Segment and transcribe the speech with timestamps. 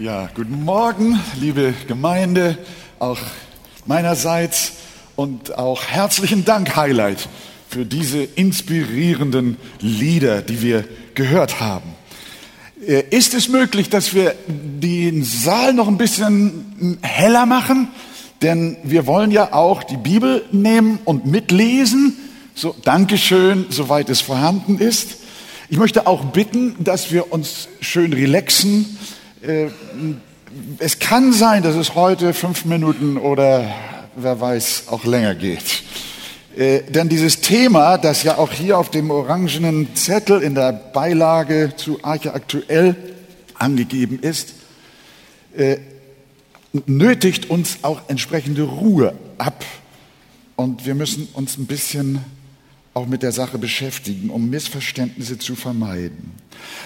[0.00, 2.56] Ja, guten Morgen, liebe Gemeinde,
[3.00, 3.18] auch
[3.84, 4.74] meinerseits
[5.16, 7.28] und auch herzlichen Dank, Highlight,
[7.68, 10.84] für diese inspirierenden Lieder, die wir
[11.16, 11.96] gehört haben.
[12.86, 17.88] Äh, ist es möglich, dass wir den Saal noch ein bisschen heller machen?
[18.40, 22.16] Denn wir wollen ja auch die Bibel nehmen und mitlesen.
[22.54, 25.16] So, Dankeschön, soweit es vorhanden ist.
[25.68, 28.96] Ich möchte auch bitten, dass wir uns schön relaxen.
[29.42, 29.68] Äh,
[30.78, 33.72] es kann sein, dass es heute fünf Minuten oder
[34.16, 35.84] wer weiß auch länger geht.
[36.56, 41.72] Äh, denn dieses Thema, das ja auch hier auf dem orangenen Zettel in der Beilage
[41.76, 42.96] zu Arche aktuell
[43.54, 44.54] angegeben ist,
[45.56, 45.76] äh,
[46.86, 49.64] nötigt uns auch entsprechende Ruhe ab.
[50.56, 52.24] Und wir müssen uns ein bisschen
[52.98, 56.32] auch mit der Sache beschäftigen, um Missverständnisse zu vermeiden.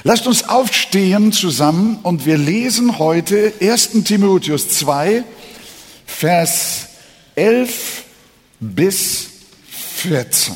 [0.05, 5.25] Lasst uns aufstehen zusammen und wir lesen heute 1 Timotheus 2,
[6.05, 6.89] Vers
[7.35, 8.05] 11
[8.61, 9.29] bis
[9.71, 10.55] 14.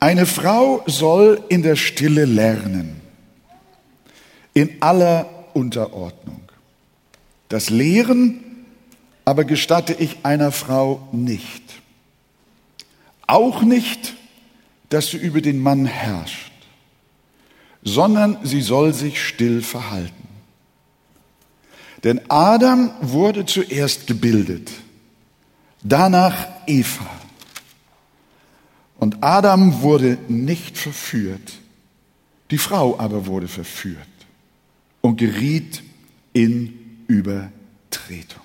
[0.00, 3.00] Eine Frau soll in der Stille lernen,
[4.52, 6.42] in aller Unterordnung.
[7.48, 8.42] Das Lehren
[9.24, 11.61] aber gestatte ich einer Frau nicht.
[13.26, 14.14] Auch nicht,
[14.88, 16.52] dass sie über den Mann herrscht,
[17.82, 20.28] sondern sie soll sich still verhalten.
[22.04, 24.70] Denn Adam wurde zuerst gebildet,
[25.82, 27.08] danach Eva.
[28.98, 31.52] Und Adam wurde nicht verführt,
[32.50, 33.98] die Frau aber wurde verführt
[35.00, 35.82] und geriet
[36.32, 38.42] in Übertretung.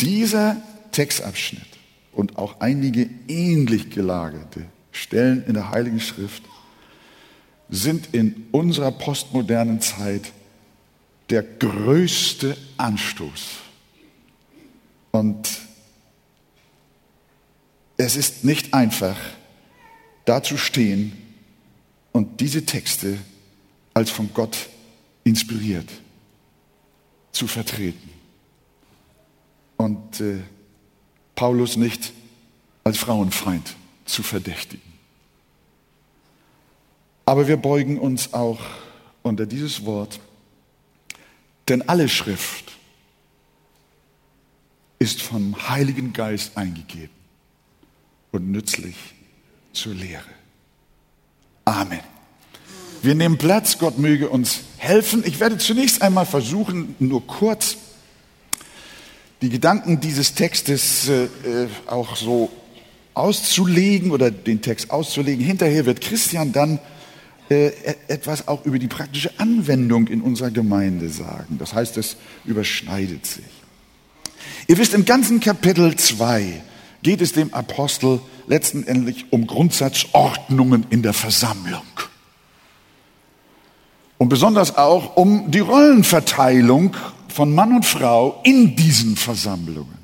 [0.00, 0.56] Dieser
[0.92, 1.71] Textabschnitt
[2.12, 6.42] und auch einige ähnlich gelagerte Stellen in der Heiligen Schrift
[7.68, 10.32] sind in unserer postmodernen Zeit
[11.30, 13.48] der größte Anstoß.
[15.10, 15.48] Und
[17.96, 19.16] es ist nicht einfach,
[20.24, 21.12] da zu stehen
[22.12, 23.18] und diese Texte
[23.94, 24.68] als von Gott
[25.24, 25.88] inspiriert
[27.32, 28.10] zu vertreten.
[29.76, 30.40] Und äh,
[31.34, 32.12] Paulus nicht
[32.84, 34.92] als Frauenfeind zu verdächtigen.
[37.24, 38.60] Aber wir beugen uns auch
[39.22, 40.20] unter dieses Wort,
[41.68, 42.72] denn alle Schrift
[44.98, 47.14] ist vom Heiligen Geist eingegeben
[48.32, 48.96] und nützlich
[49.72, 50.24] zur Lehre.
[51.64, 52.00] Amen.
[53.02, 55.24] Wir nehmen Platz, Gott möge uns helfen.
[55.26, 57.76] Ich werde zunächst einmal versuchen, nur kurz
[59.42, 61.28] die Gedanken dieses Textes äh, äh,
[61.86, 62.48] auch so
[63.12, 65.44] auszulegen oder den Text auszulegen.
[65.44, 66.78] Hinterher wird Christian dann
[67.50, 71.58] äh, e-, etwas auch über die praktische Anwendung in unserer Gemeinde sagen.
[71.58, 73.44] Das heißt, es überschneidet sich.
[74.68, 76.62] Ihr wisst, im ganzen Kapitel 2
[77.02, 81.82] geht es dem Apostel letztendlich um Grundsatzordnungen in der Versammlung.
[84.18, 86.94] Und besonders auch um die Rollenverteilung
[87.32, 89.98] von Mann und Frau in diesen Versammlungen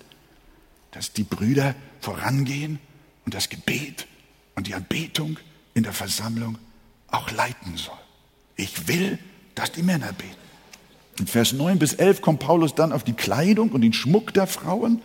[0.92, 2.78] dass die Brüder vorangehen
[3.25, 4.06] und das Gebet
[4.54, 5.40] und die Anbetung
[5.75, 6.56] in der Versammlung
[7.10, 7.99] auch leiten soll.
[8.56, 9.19] Ich will,
[9.55, 10.34] dass die Männer beten.
[11.19, 14.46] In Vers 9 bis 11 kommt Paulus dann auf die Kleidung und den Schmuck der
[14.46, 15.02] Frauen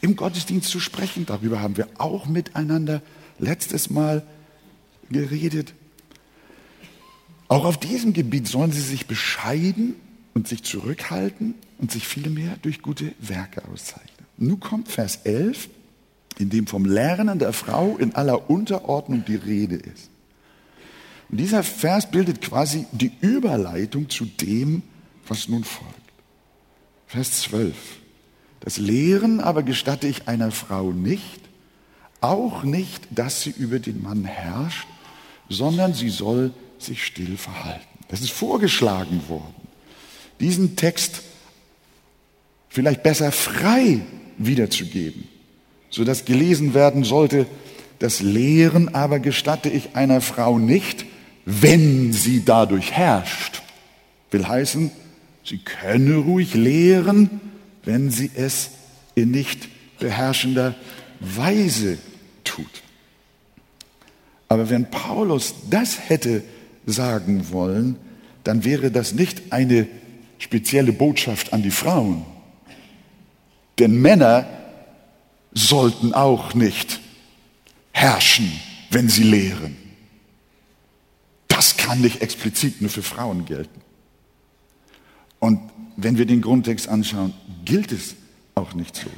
[0.00, 1.24] im Gottesdienst zu sprechen.
[1.24, 3.00] Darüber haben wir auch miteinander
[3.38, 4.22] letztes Mal
[5.10, 5.74] geredet.
[7.48, 9.94] Auch auf diesem Gebiet sollen sie sich bescheiden
[10.34, 14.26] und sich zurückhalten und sich vielmehr durch gute Werke auszeichnen.
[14.36, 15.68] Nun kommt Vers 11,
[16.38, 20.10] in dem vom Lernen der Frau in aller Unterordnung die Rede ist.
[21.34, 24.84] Und dieser Vers bildet quasi die Überleitung zu dem,
[25.26, 25.92] was nun folgt.
[27.08, 27.74] Vers 12.
[28.60, 31.40] Das Lehren aber gestatte ich einer Frau nicht,
[32.20, 34.86] auch nicht, dass sie über den Mann herrscht,
[35.48, 37.98] sondern sie soll sich still verhalten.
[38.06, 39.56] Das ist vorgeschlagen worden.
[40.38, 41.22] Diesen Text
[42.68, 44.02] vielleicht besser frei
[44.38, 45.26] wiederzugeben,
[45.90, 47.48] sodass gelesen werden sollte,
[47.98, 51.06] das Lehren aber gestatte ich einer Frau nicht,
[51.44, 53.62] wenn sie dadurch herrscht.
[54.30, 54.90] Will heißen,
[55.44, 57.40] sie könne ruhig lehren,
[57.84, 58.70] wenn sie es
[59.14, 59.68] in nicht
[59.98, 60.74] beherrschender
[61.20, 61.98] Weise
[62.42, 62.82] tut.
[64.48, 66.42] Aber wenn Paulus das hätte
[66.86, 67.96] sagen wollen,
[68.44, 69.86] dann wäre das nicht eine
[70.38, 72.24] spezielle Botschaft an die Frauen.
[73.78, 74.46] Denn Männer
[75.52, 77.00] sollten auch nicht
[77.92, 78.52] herrschen,
[78.90, 79.83] wenn sie lehren.
[81.84, 83.80] Kann nicht explizit nur für Frauen gelten.
[85.38, 85.60] Und
[85.96, 87.34] wenn wir den Grundtext anschauen,
[87.64, 88.14] gilt es
[88.54, 89.10] auch nicht so,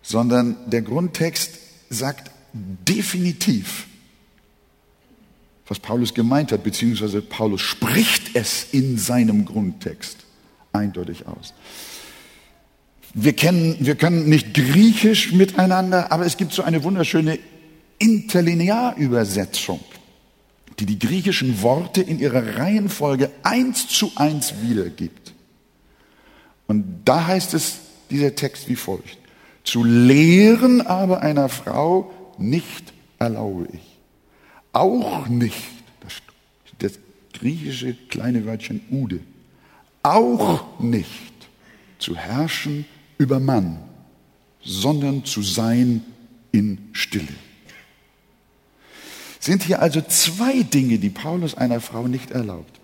[0.00, 1.58] sondern der Grundtext
[1.90, 3.86] sagt definitiv,
[5.66, 10.18] was Paulus gemeint hat, beziehungsweise Paulus spricht es in seinem Grundtext
[10.72, 11.54] eindeutig aus.
[13.14, 17.38] Wir, kennen, wir können nicht Griechisch miteinander, aber es gibt so eine wunderschöne
[17.98, 19.80] Interlinearübersetzung,
[20.78, 25.34] die die griechischen Worte in ihrer Reihenfolge eins zu eins wiedergibt.
[26.66, 27.78] Und da heißt es,
[28.10, 29.18] dieser Text wie folgt.
[29.64, 33.98] Zu lehren aber einer Frau nicht erlaube ich.
[34.72, 35.56] Auch nicht,
[36.00, 36.92] das,
[37.32, 39.20] griechische kleine Wörtchen Ude,
[40.02, 41.32] auch nicht
[41.98, 42.84] zu herrschen
[43.18, 43.78] über Mann,
[44.62, 46.04] sondern zu sein
[46.52, 47.34] in Stille.
[49.42, 52.78] Sind hier also zwei Dinge, die Paulus einer Frau nicht erlaubt.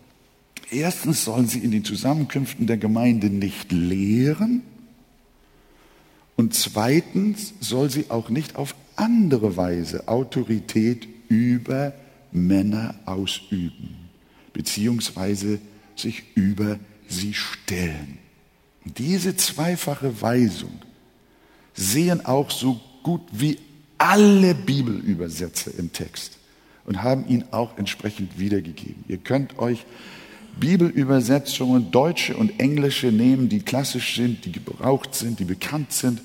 [0.73, 4.63] Erstens sollen sie in den Zusammenkünften der Gemeinde nicht lehren
[6.35, 11.95] und zweitens soll sie auch nicht auf andere Weise Autorität über
[12.33, 13.95] Männer ausüben,
[14.53, 15.61] beziehungsweise
[15.95, 18.19] sich über sie stellen.
[18.85, 20.83] Diese zweifache Weisung
[21.73, 23.61] sehen auch so gut wie
[23.97, 26.38] alle Bibelübersetzer im Text
[26.89, 29.05] und haben ihn auch entsprechend wiedergegeben.
[29.07, 29.85] Ihr könnt euch
[30.59, 36.21] Bibelübersetzungen, deutsche und englische nehmen, die klassisch sind, die gebraucht sind, die bekannt sind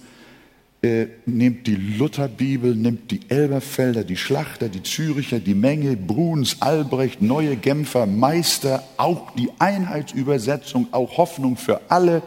[0.84, 7.22] äh, nehmt die Lutherbibel, nimmt die Elberfelder, die Schlachter, die Züricher, die Menge, Bruns, Albrecht,
[7.22, 12.22] Neue Genfer, Meister, auch die Einheitsübersetzung, auch Hoffnung für alle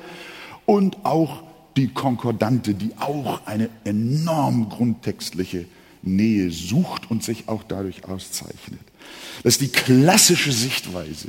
[0.64, 1.42] und auch
[1.76, 5.66] die Konkordante, die auch eine enorm grundtextliche
[6.06, 8.80] Nähe sucht und sich auch dadurch auszeichnet.
[9.42, 11.28] Das ist die klassische Sichtweise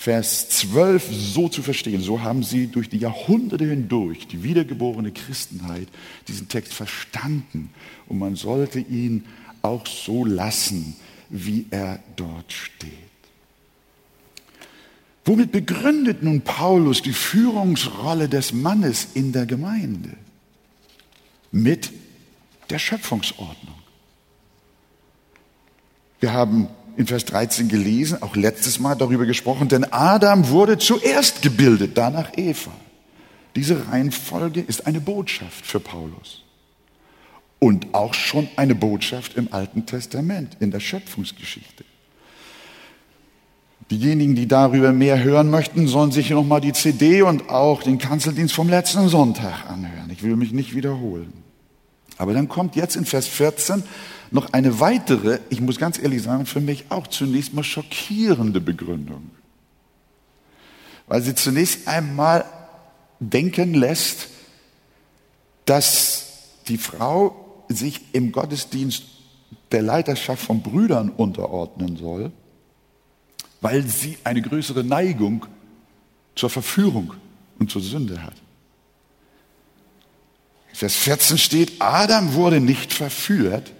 [0.00, 2.00] Vers 12 so zu verstehen.
[2.00, 5.88] So haben sie durch die Jahrhunderte hindurch, die wiedergeborene Christenheit,
[6.26, 7.68] diesen Text verstanden.
[8.08, 9.26] Und man sollte ihn
[9.60, 10.96] auch so lassen,
[11.28, 12.88] wie er dort steht.
[15.26, 20.16] Womit begründet nun Paulus die Führungsrolle des Mannes in der Gemeinde?
[21.52, 21.90] Mit
[22.70, 23.79] der Schöpfungsordnung.
[26.20, 31.40] Wir haben in Vers 13 gelesen, auch letztes Mal darüber gesprochen, denn Adam wurde zuerst
[31.40, 32.72] gebildet, danach Eva.
[33.56, 36.44] Diese Reihenfolge ist eine Botschaft für Paulus.
[37.58, 41.84] Und auch schon eine Botschaft im Alten Testament, in der Schöpfungsgeschichte.
[43.90, 48.54] Diejenigen, die darüber mehr hören möchten, sollen sich nochmal die CD und auch den Kanzeldienst
[48.54, 50.10] vom letzten Sonntag anhören.
[50.10, 51.49] Ich will mich nicht wiederholen.
[52.20, 53.82] Aber dann kommt jetzt in Vers 14
[54.30, 59.30] noch eine weitere, ich muss ganz ehrlich sagen, für mich auch zunächst mal schockierende Begründung.
[61.06, 62.44] Weil sie zunächst einmal
[63.20, 64.28] denken lässt,
[65.64, 66.26] dass
[66.68, 69.04] die Frau sich im Gottesdienst
[69.72, 72.32] der Leiterschaft von Brüdern unterordnen soll,
[73.62, 75.46] weil sie eine größere Neigung
[76.34, 77.14] zur Verführung
[77.58, 78.34] und zur Sünde hat.
[80.72, 83.72] Vers 14 steht, Adam wurde nicht verführt,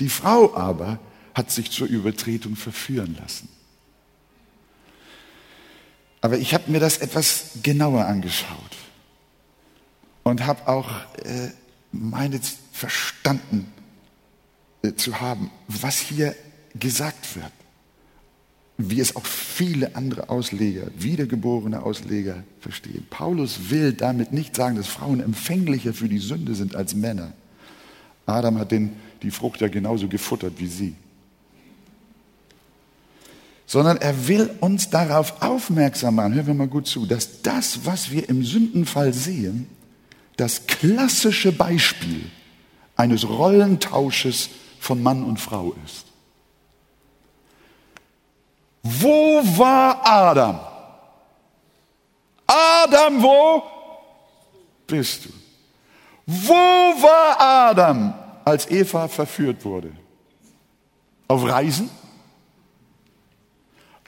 [0.00, 0.98] die Frau aber
[1.34, 3.48] hat sich zur Übertretung verführen lassen.
[6.20, 8.76] Aber ich habe mir das etwas genauer angeschaut
[10.22, 10.88] und habe auch
[11.24, 11.50] äh,
[11.90, 12.40] meine
[12.72, 13.72] verstanden
[14.82, 16.34] äh, zu haben, was hier
[16.74, 17.52] gesagt wird
[18.90, 23.06] wie es auch viele andere Ausleger, wiedergeborene Ausleger verstehen.
[23.10, 27.32] Paulus will damit nicht sagen, dass Frauen empfänglicher für die Sünde sind als Männer.
[28.26, 30.94] Adam hat den, die Frucht ja genauso gefuttert wie sie.
[33.66, 38.10] Sondern er will uns darauf aufmerksam machen, hören wir mal gut zu, dass das, was
[38.10, 39.66] wir im Sündenfall sehen,
[40.36, 42.22] das klassische Beispiel
[42.96, 46.11] eines Rollentausches von Mann und Frau ist.
[49.00, 50.60] Wo war Adam?
[52.46, 53.62] Adam, wo
[54.86, 55.30] bist du?
[56.26, 59.92] Wo war Adam, als Eva verführt wurde?
[61.28, 61.90] Auf Reisen?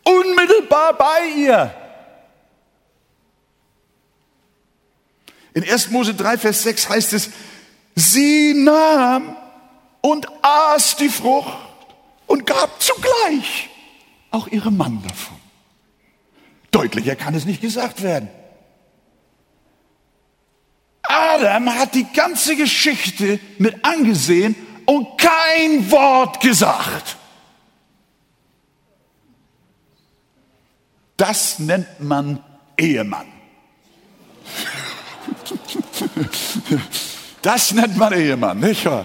[0.05, 1.75] Unmittelbar bei ihr.
[5.55, 5.91] In 1.
[5.91, 7.31] Mose 3, Vers 6 heißt es,
[7.95, 9.37] sie nahm
[10.01, 11.57] und aß die Frucht
[12.27, 13.71] und gab zugleich
[14.35, 15.37] auch ihrem Mann davon.
[16.71, 18.29] Deutlicher kann es nicht gesagt werden.
[21.03, 27.17] Adam hat die ganze Geschichte mit angesehen und kein Wort gesagt.
[31.17, 32.43] Das nennt man
[32.77, 33.27] Ehemann.
[37.43, 39.05] Das nennt man Ehemann, nicht wahr?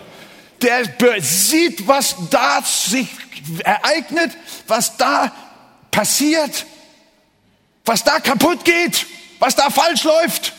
[0.62, 3.10] Der sieht, was da sich
[3.63, 4.32] ereignet,
[4.68, 5.32] was da
[5.92, 6.66] passiert,
[7.86, 9.06] was da kaputt geht,
[9.39, 10.54] was da falsch läuft.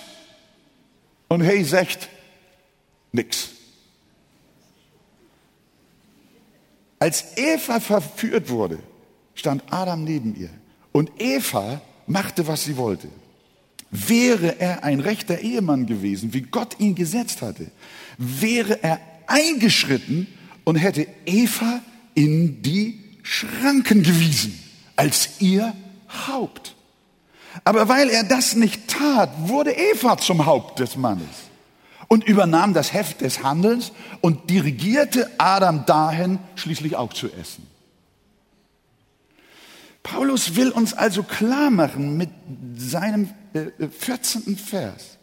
[1.29, 2.09] Und hey, sagt
[3.13, 3.51] nix.
[6.99, 8.79] Als Eva verführt wurde,
[9.35, 10.51] stand Adam neben ihr.
[10.93, 13.09] Und Eva machte, was sie wollte.
[13.91, 17.71] Wäre er ein rechter Ehemann gewesen, wie Gott ihn gesetzt hatte,
[18.19, 20.27] wäre er eingeschritten
[20.65, 21.81] und hätte Eva
[22.15, 24.59] in die Schranken gewiesen
[24.97, 25.73] als ihr
[26.29, 26.75] Haupt.
[27.65, 31.51] Aber weil er das nicht tat, wurde Eva zum Haupt des Mannes
[32.09, 37.67] und übernahm das Heft des Handelns und dirigierte Adam dahin, schließlich auch zu essen.
[40.03, 42.31] Paulus will uns also klar machen mit
[42.77, 43.29] seinem
[43.99, 44.55] 14.
[44.55, 45.19] Äh, Vers,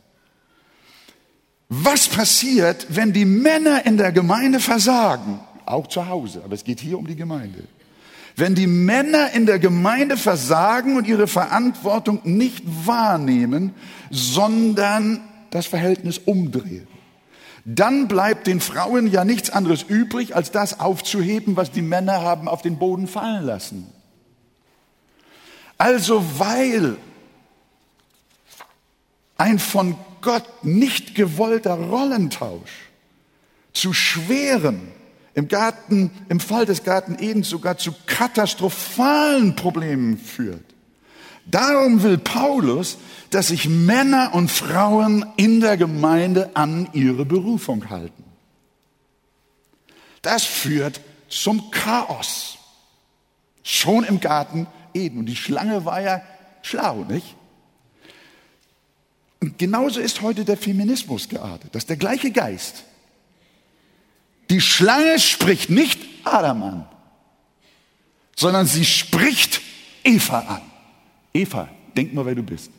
[1.69, 6.79] was passiert, wenn die Männer in der Gemeinde versagen auch zu Hause, aber es geht
[6.79, 7.63] hier um die Gemeinde.
[8.36, 13.74] Wenn die Männer in der Gemeinde versagen und ihre Verantwortung nicht wahrnehmen,
[14.12, 16.88] sondern das Verhältnis umdrehen,
[17.65, 22.47] dann bleibt den Frauen ja nichts anderes übrig, als das aufzuheben, was die Männer haben
[22.47, 23.88] auf den Boden fallen lassen.
[25.77, 26.95] Also weil
[29.38, 29.95] ein von
[30.27, 32.89] Gott nicht gewollter Rollentausch
[33.72, 34.91] zu schweren
[35.36, 40.65] im Garten, im Fall des Garten Eden sogar zu katastrophalen Problemen führt.
[41.46, 42.98] Darum will Paulus,
[43.29, 48.25] dass sich Männer und Frauen in der Gemeinde an ihre Berufung halten.
[50.24, 52.57] Das führt zum Chaos.
[53.63, 55.19] Schon im Garten Eden.
[55.19, 56.22] Und die Schlange war ja
[56.63, 57.38] schlau, nicht?
[59.39, 61.74] Und genauso ist heute der Feminismus geartet.
[61.74, 62.84] Das ist der gleiche Geist.
[64.50, 66.86] Die Schlange spricht nicht Adam an,
[68.36, 69.62] sondern sie spricht
[70.03, 70.62] Eva an.
[71.34, 72.72] Eva, denk mal, wer du bist.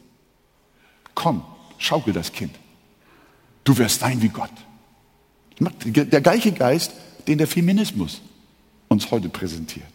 [1.15, 1.45] Komm,
[1.79, 2.55] schaukel das Kind.
[3.65, 4.51] Du wirst sein wie Gott.
[5.61, 6.93] Der gleiche Geist,
[7.27, 8.23] den der Feminismus
[8.89, 9.87] uns heute präsentiert.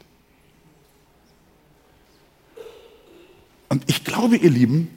[3.69, 4.89] Und ich glaube, ihr Lieben,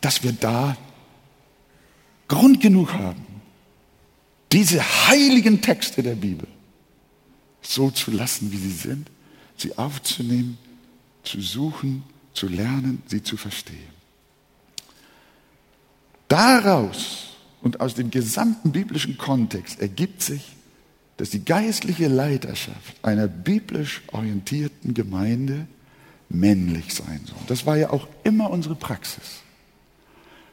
[0.00, 0.76] dass wir da
[2.28, 3.24] Grund genug haben,
[4.52, 6.48] diese heiligen Texte der Bibel
[7.62, 9.10] so zu lassen, wie sie sind,
[9.56, 10.58] sie aufzunehmen,
[11.24, 13.96] zu suchen, zu lernen, sie zu verstehen.
[16.28, 20.56] Daraus und aus dem gesamten biblischen Kontext ergibt sich,
[21.16, 25.66] dass die geistliche Leiterschaft einer biblisch orientierten Gemeinde
[26.28, 27.38] männlich sein soll.
[27.46, 29.42] Das war ja auch immer unsere Praxis.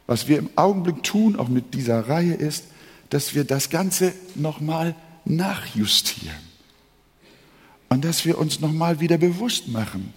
[0.08, 2.66] Was wir im Augenblick tun, auch mit dieser Reihe, ist,
[3.10, 4.96] dass wir das Ganze nochmal
[5.26, 6.36] nachjustieren.
[7.90, 10.14] Und dass wir uns nochmal wieder bewusst machen,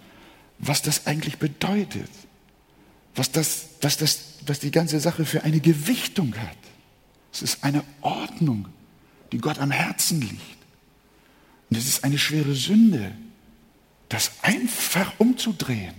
[0.59, 2.11] was das eigentlich bedeutet.
[3.17, 6.57] was, das, was, das, was die ganze Sache für eine Gewichtung hat.
[7.33, 8.69] Es ist eine Ordnung,
[9.33, 10.59] die Gott am Herzen liegt.
[11.71, 13.13] Und es ist eine schwere Sünde,
[14.09, 15.95] das einfach umzudrehen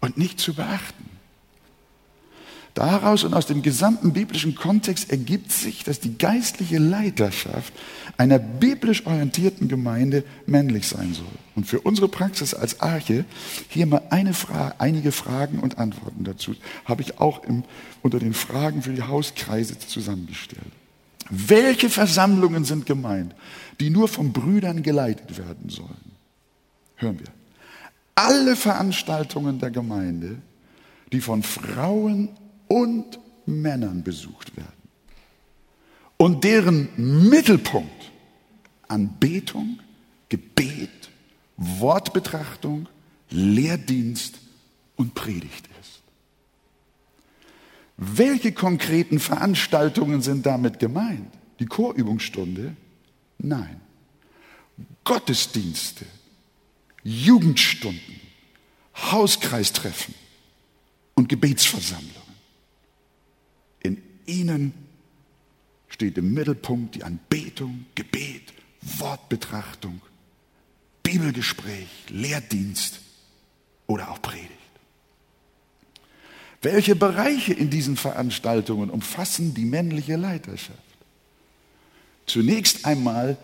[0.00, 1.08] und nicht zu beachten.
[2.74, 7.72] Daraus und aus dem gesamten biblischen Kontext ergibt sich, dass die geistliche Leiterschaft
[8.16, 11.26] einer biblisch orientierten Gemeinde männlich sein soll.
[11.54, 13.24] Und für unsere Praxis als Arche
[13.68, 17.62] hier mal eine Frage, einige Fragen und Antworten dazu habe ich auch im,
[18.02, 20.66] unter den Fragen für die Hauskreise zusammengestellt.
[21.30, 23.36] Welche Versammlungen sind gemeint,
[23.78, 26.12] die nur von Brüdern geleitet werden sollen?
[26.96, 27.28] Hören wir.
[28.16, 30.38] Alle Veranstaltungen der Gemeinde,
[31.12, 32.30] die von Frauen
[32.74, 34.88] und Männern besucht werden
[36.16, 36.88] und deren
[37.28, 38.10] Mittelpunkt
[38.88, 39.78] Anbetung,
[40.28, 40.90] Gebet,
[41.56, 42.88] Wortbetrachtung,
[43.30, 44.40] Lehrdienst
[44.96, 46.02] und Predigt ist.
[47.96, 51.32] Welche konkreten Veranstaltungen sind damit gemeint?
[51.60, 52.74] Die Chorübungsstunde?
[53.38, 53.80] Nein.
[55.04, 56.06] Gottesdienste,
[57.04, 58.20] Jugendstunden,
[58.96, 60.14] Hauskreistreffen
[61.14, 62.23] und Gebetsversammlungen.
[64.26, 64.72] Ihnen
[65.88, 68.52] steht im Mittelpunkt die Anbetung, Gebet,
[68.82, 70.00] Wortbetrachtung,
[71.02, 73.00] Bibelgespräch, Lehrdienst
[73.86, 74.50] oder auch Predigt.
[76.62, 80.78] Welche Bereiche in diesen Veranstaltungen umfassen die männliche Leiterschaft?
[82.26, 83.36] Zunächst einmal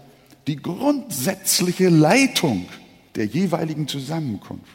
[0.47, 2.67] die grundsätzliche Leitung
[3.15, 4.73] der jeweiligen Zusammenkunft.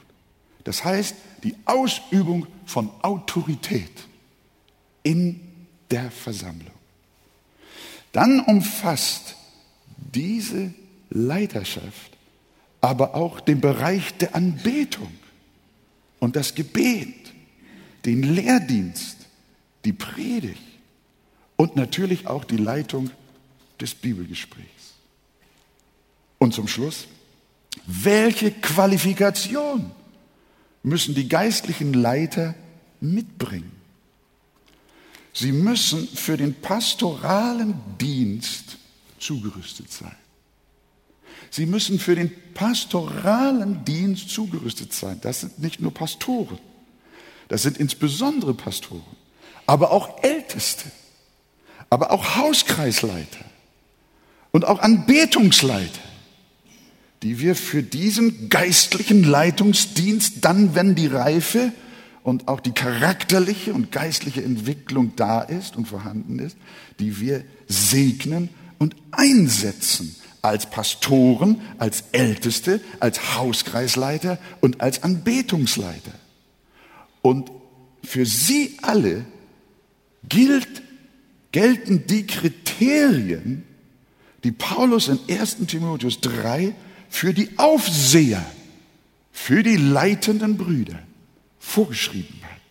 [0.63, 3.91] Das heißt, die Ausübung von Autorität
[5.03, 5.44] in
[5.91, 6.71] der Versammlung.
[8.11, 9.35] Dann umfasst
[9.97, 10.73] diese
[11.09, 12.15] Leiterschaft
[12.85, 15.11] aber auch den Bereich der Anbetung
[16.19, 17.15] und das Gebet,
[18.05, 19.17] den Lehrdienst,
[19.85, 20.61] die Predigt
[21.55, 23.09] und natürlich auch die Leitung
[23.81, 24.93] des Bibelgesprächs.
[26.37, 27.07] Und zum Schluss,
[27.87, 29.89] welche Qualifikation
[30.83, 32.53] müssen die geistlichen Leiter
[33.01, 33.71] mitbringen?
[35.35, 38.77] Sie müssen für den pastoralen Dienst
[39.19, 40.15] zugerüstet sein.
[41.51, 45.19] Sie müssen für den pastoralen Dienst zugerüstet sein.
[45.21, 46.57] Das sind nicht nur Pastoren,
[47.49, 49.03] das sind insbesondere Pastoren,
[49.65, 50.89] aber auch Älteste,
[51.89, 53.43] aber auch Hauskreisleiter
[54.51, 55.99] und auch Anbetungsleiter,
[57.23, 61.73] die wir für diesen geistlichen Leitungsdienst dann, wenn die Reife
[62.25, 66.57] und auch die charakterliche und geistliche Entwicklung da ist und vorhanden ist,
[66.99, 76.13] die wir segnen und einsetzen als Pastoren, als Älteste, als Hauskreisleiter und als Anbetungsleiter.
[77.21, 77.51] Und
[78.03, 79.27] für sie alle
[80.27, 80.81] gilt,
[81.51, 83.65] gelten die Kriterien,
[84.43, 86.73] die Paulus in 1 Timotheus 3
[87.07, 88.43] für die Aufseher,
[89.31, 90.97] für die leitenden Brüder
[91.65, 92.61] vorgeschrieben hat.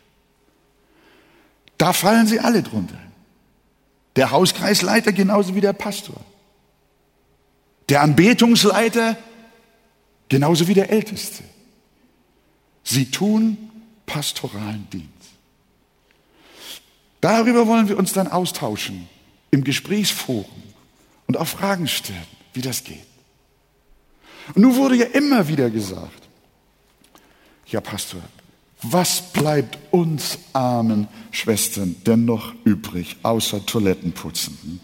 [1.79, 2.99] Da fallen sie alle drunter.
[4.17, 6.21] Der Hauskreisleiter genauso wie der Pastor.
[7.89, 9.19] Der Anbetungsleiter
[10.29, 11.43] genauso wie der Älteste.
[12.85, 13.71] Sie tun
[14.07, 15.09] pastoralen Dienst.
[17.21, 19.09] Darüber wollen wir uns dann austauschen
[19.51, 20.63] im Gesprächsforum
[21.27, 23.07] und auch Fragen stellen, wie das geht.
[24.55, 26.29] Und nun wurde ja immer wieder gesagt,
[27.67, 28.21] ja Pastor,
[28.85, 34.81] was bleibt uns armen Schwestern denn noch übrig, außer Toilettenputzen?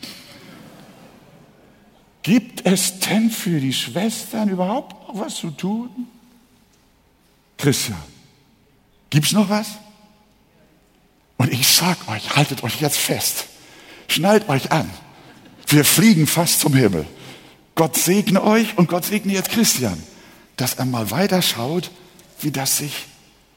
[2.22, 5.90] Gibt es denn für die Schwestern überhaupt noch was zu tun?
[7.56, 8.02] Christian,
[9.10, 9.72] gibt's noch was?
[11.36, 13.46] Und ich sag euch, haltet euch jetzt fest.
[14.08, 14.90] Schnallt euch an.
[15.66, 17.06] Wir fliegen fast zum Himmel.
[17.74, 20.02] Gott segne euch und Gott segne jetzt Christian,
[20.56, 21.90] dass er mal weiter schaut,
[22.40, 23.06] wie das sich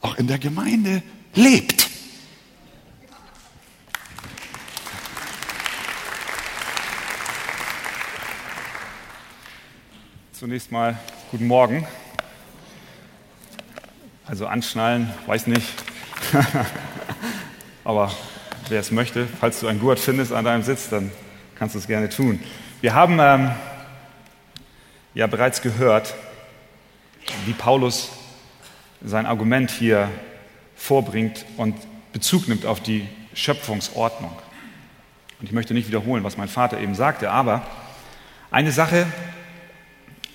[0.04, 1.02] auch in der Gemeinde
[1.34, 1.90] lebt.
[10.34, 11.00] Zunächst mal
[11.32, 11.88] guten Morgen.
[14.26, 15.68] Also anschnallen, weiß nicht.
[17.86, 18.12] Aber
[18.68, 21.12] wer es möchte, falls du ein Gurt findest an deinem Sitz, dann
[21.56, 22.44] kannst du es gerne tun.
[22.82, 23.52] Wir haben ähm,
[25.14, 26.14] ja bereits gehört,
[27.46, 28.12] wie Paulus
[29.04, 30.10] sein Argument hier
[30.76, 31.76] vorbringt und
[32.14, 34.32] Bezug nimmt auf die Schöpfungsordnung.
[35.40, 37.66] Und ich möchte nicht wiederholen, was mein Vater eben sagte, aber
[38.52, 39.08] eine Sache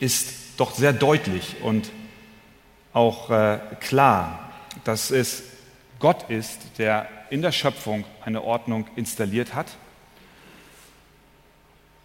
[0.01, 1.91] ist doch sehr deutlich und
[2.93, 4.51] auch äh, klar.
[4.85, 5.45] Das ist
[5.99, 9.67] Gott ist, der in der Schöpfung eine Ordnung installiert hat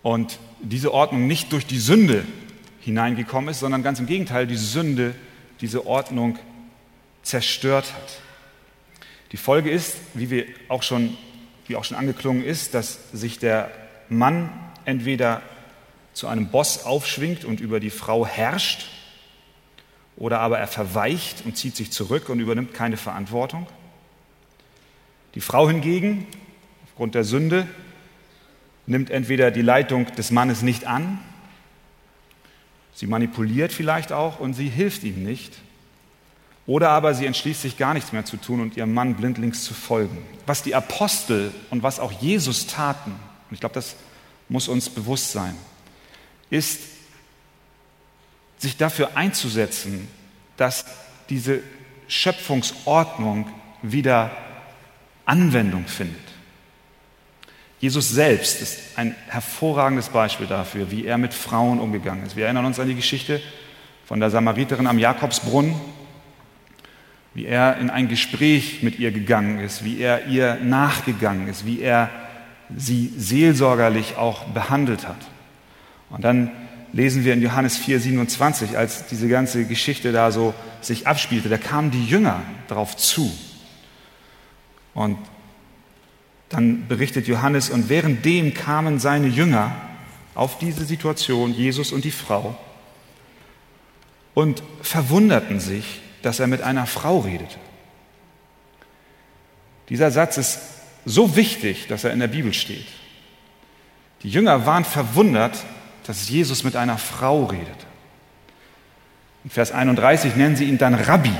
[0.02, 2.26] und diese Ordnung nicht durch die Sünde
[2.82, 5.16] hineingekommen ist, sondern ganz im Gegenteil, die Sünde
[5.62, 6.38] diese Ordnung
[7.24, 8.20] zerstört hat.
[9.32, 11.18] Die Folge ist, wie, wir auch schon,
[11.68, 13.72] wie auch schon angeklungen ist, dass sich der
[14.10, 14.50] Mann
[14.86, 15.42] entweder
[16.14, 18.88] zu einem Boss aufschwingt und über die Frau herrscht,
[20.16, 23.66] oder aber er verweicht und zieht sich zurück und übernimmt keine Verantwortung.
[25.34, 26.28] Die Frau hingegen,
[26.86, 27.68] aufgrund der Sünde,
[28.86, 31.20] nimmt entweder die Leitung des Mannes nicht an,
[32.94, 35.58] sie manipuliert vielleicht auch und sie hilft ihm nicht,
[36.66, 39.74] oder aber sie entschließt sich gar nichts mehr zu tun und ihrem Mann blindlings zu
[39.74, 40.18] folgen.
[40.46, 43.96] Was die Apostel und was auch Jesus taten, und ich glaube, das
[44.48, 45.56] muss uns bewusst sein,
[46.50, 46.80] ist,
[48.58, 50.08] sich dafür einzusetzen,
[50.56, 50.86] dass
[51.30, 51.62] diese
[52.08, 53.48] Schöpfungsordnung
[53.82, 54.32] wieder
[55.26, 56.22] Anwendung findet.
[57.80, 62.38] Jesus selbst ist ein hervorragendes Beispiel dafür, wie er mit Frauen umgegangen ist.
[62.38, 63.42] Wir erinnern uns an die Geschichte
[64.06, 65.76] von der Samariterin am Jakobsbrunnen,
[67.34, 71.82] wie er in ein Gespräch mit ihr gegangen ist, wie er ihr nachgegangen ist, wie
[71.82, 72.10] er
[72.76, 75.18] sie seelsorgerlich auch behandelt hat.
[76.10, 76.52] Und dann
[76.92, 81.58] lesen wir in Johannes 4, 27, als diese ganze Geschichte da so sich abspielte, da
[81.58, 83.32] kamen die Jünger darauf zu.
[84.94, 85.18] Und
[86.50, 89.76] dann berichtet Johannes, und währenddem kamen seine Jünger
[90.36, 92.56] auf diese Situation, Jesus und die Frau,
[94.36, 97.58] und verwunderten sich, dass er mit einer Frau redete.
[99.90, 100.60] Dieser Satz ist
[101.06, 102.88] so wichtig, dass er in der Bibel steht.
[104.24, 105.58] Die Jünger waren verwundert,
[106.08, 107.86] dass Jesus mit einer Frau redet.
[109.44, 111.34] In Vers 31 nennen sie ihn dann Rabbi.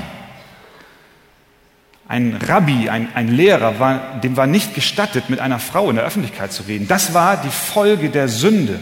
[2.06, 6.04] Ein Rabbi, ein, ein Lehrer, war, dem war nicht gestattet, mit einer Frau in der
[6.04, 6.86] Öffentlichkeit zu reden.
[6.86, 8.78] Das war die Folge der Sünde,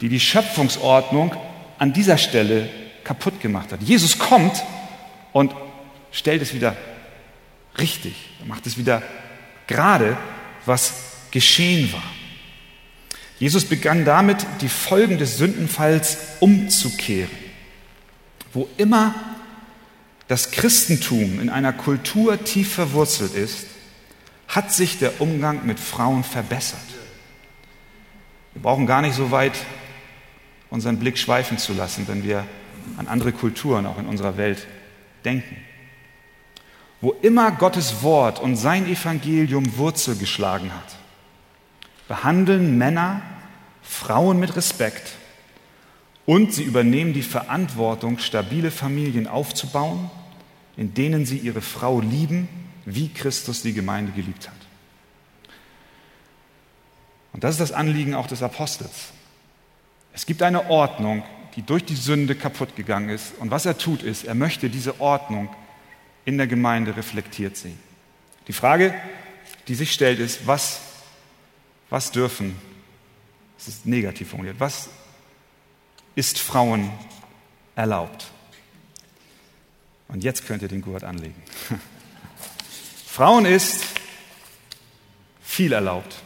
[0.00, 1.36] die die Schöpfungsordnung
[1.78, 2.70] an dieser Stelle
[3.04, 3.82] kaputt gemacht hat.
[3.82, 4.62] Jesus kommt
[5.32, 5.54] und
[6.10, 6.76] stellt es wieder
[7.78, 9.02] richtig, macht es wieder
[9.66, 10.16] gerade,
[10.66, 10.94] was
[11.30, 12.02] geschehen war.
[13.38, 17.30] Jesus begann damit, die Folgen des Sündenfalls umzukehren.
[18.52, 19.14] Wo immer
[20.28, 23.66] das Christentum in einer Kultur tief verwurzelt ist,
[24.46, 26.78] hat sich der Umgang mit Frauen verbessert.
[28.52, 29.54] Wir brauchen gar nicht so weit
[30.70, 32.46] unseren Blick schweifen zu lassen, wenn wir
[32.96, 34.66] an andere Kulturen auch in unserer Welt
[35.24, 35.56] denken.
[37.00, 40.96] Wo immer Gottes Wort und sein Evangelium Wurzel geschlagen hat,
[42.08, 43.22] behandeln Männer
[43.82, 45.12] Frauen mit Respekt
[46.26, 50.10] und sie übernehmen die Verantwortung, stabile Familien aufzubauen,
[50.76, 52.48] in denen sie ihre Frau lieben,
[52.84, 54.54] wie Christus die Gemeinde geliebt hat.
[57.32, 59.12] Und das ist das Anliegen auch des Apostels.
[60.12, 61.22] Es gibt eine Ordnung,
[61.56, 63.34] die durch die Sünde kaputt gegangen ist.
[63.38, 65.48] Und was er tut, ist, er möchte diese Ordnung
[66.24, 67.78] in der Gemeinde reflektiert sehen.
[68.48, 68.94] Die Frage,
[69.68, 70.80] die sich stellt, ist, was,
[71.90, 72.56] was dürfen
[73.64, 74.58] das ist negativ formuliert.
[74.58, 74.88] Was
[76.16, 76.90] ist Frauen
[77.76, 78.32] erlaubt?
[80.08, 81.40] Und jetzt könnt ihr den Gurt anlegen.
[83.06, 83.84] Frauen ist
[85.40, 86.16] viel erlaubt.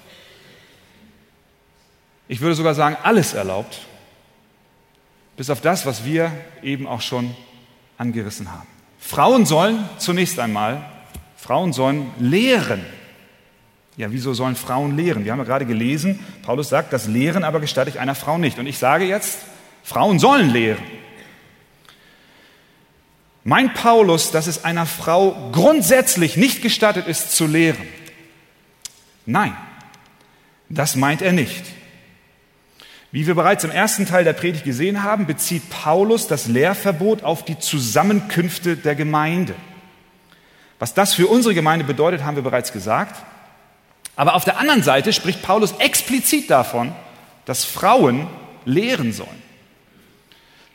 [2.27, 3.87] Ich würde sogar sagen, alles erlaubt,
[5.37, 7.35] bis auf das, was wir eben auch schon
[7.99, 8.67] angerissen haben.
[8.99, 10.85] Frauen sollen zunächst einmal,
[11.37, 12.85] Frauen sollen lehren.
[13.97, 15.25] Ja, wieso sollen Frauen lehren?
[15.25, 18.59] Wir haben ja gerade gelesen, Paulus sagt, das Lehren aber gestatte ich einer Frau nicht.
[18.59, 19.39] Und ich sage jetzt,
[19.83, 20.83] Frauen sollen lehren.
[23.45, 27.87] Meint Paulus, dass es einer Frau grundsätzlich nicht gestattet ist zu lehren?
[29.25, 29.57] Nein,
[30.69, 31.65] das meint er nicht.
[33.17, 37.47] Wie wir bereits im ersten Teil der Predigt gesehen haben, bezieht Paulus das Lehrverbot auf
[37.47, 39.55] die Zusammenkünfte der Gemeinde.
[40.79, 43.25] Was das für unsere Gemeinde bedeutet, haben wir bereits gesagt.
[44.17, 46.95] Aber auf der anderen Seite spricht Paulus explizit davon,
[47.47, 48.27] dass Frauen
[48.67, 49.43] lehren sollen.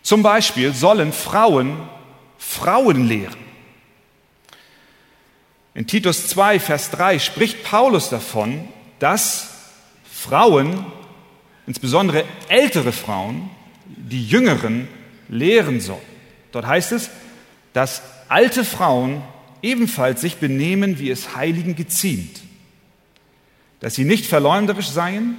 [0.02, 1.78] Zum Beispiel sollen Frauen
[2.40, 3.38] Frauen lehren.
[5.76, 9.50] In Titus 2, Vers 3 spricht Paulus davon, dass
[10.12, 10.88] Frauen,
[11.72, 13.50] insbesondere ältere Frauen,
[13.86, 14.88] die Jüngeren
[15.28, 16.00] lehren sollen.
[16.52, 17.10] Dort heißt es,
[17.74, 19.22] dass alte Frauen
[19.62, 22.42] ebenfalls sich benehmen, wie es Heiligen geziemt
[23.82, 25.36] dass sie nicht verleumderisch seien,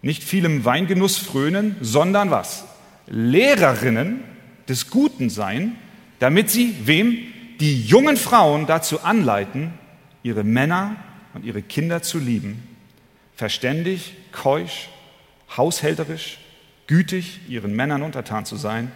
[0.00, 2.64] nicht vielem Weingenuss frönen, sondern was?
[3.06, 4.22] Lehrerinnen
[4.68, 5.76] des Guten seien,
[6.20, 7.18] damit sie wem?
[7.58, 9.74] die jungen Frauen dazu anleiten,
[10.22, 10.96] ihre Männer
[11.34, 12.62] und ihre Kinder zu lieben,
[13.36, 14.88] verständig, keusch,
[15.56, 16.38] haushälterisch,
[16.86, 18.92] gütig ihren Männern untertan zu sein,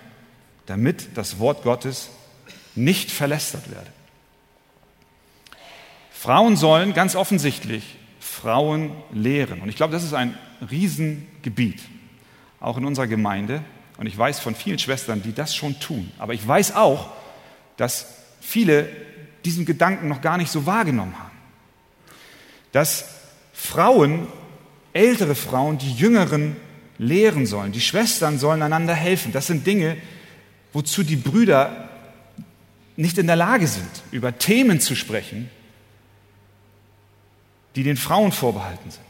[0.66, 2.10] damit das Wort Gottes
[2.74, 3.90] nicht verlästert werde.
[6.12, 9.60] Frauen sollen ganz offensichtlich Frauen lehren.
[9.60, 10.38] Und ich glaube, das ist ein
[10.70, 11.82] Riesengebiet,
[12.60, 13.62] auch in unserer Gemeinde.
[13.98, 16.10] Und ich weiß von vielen Schwestern, die das schon tun.
[16.18, 17.10] Aber ich weiß auch,
[17.76, 18.06] dass
[18.40, 18.88] viele
[19.44, 21.36] diesen Gedanken noch gar nicht so wahrgenommen haben.
[22.72, 23.04] Dass
[23.52, 24.26] Frauen,
[24.94, 26.56] ältere Frauen, die Jüngeren
[26.98, 27.72] lehren sollen.
[27.72, 29.32] Die Schwestern sollen einander helfen.
[29.32, 29.96] Das sind Dinge,
[30.72, 31.90] wozu die Brüder
[32.96, 35.50] nicht in der Lage sind, über Themen zu sprechen,
[37.74, 39.04] die den Frauen vorbehalten sind.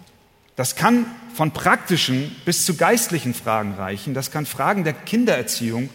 [0.57, 4.15] Das kann von praktischen bis zu geistlichen Fragen reichen.
[4.15, 5.91] Das kann Fragen der Kindererziehung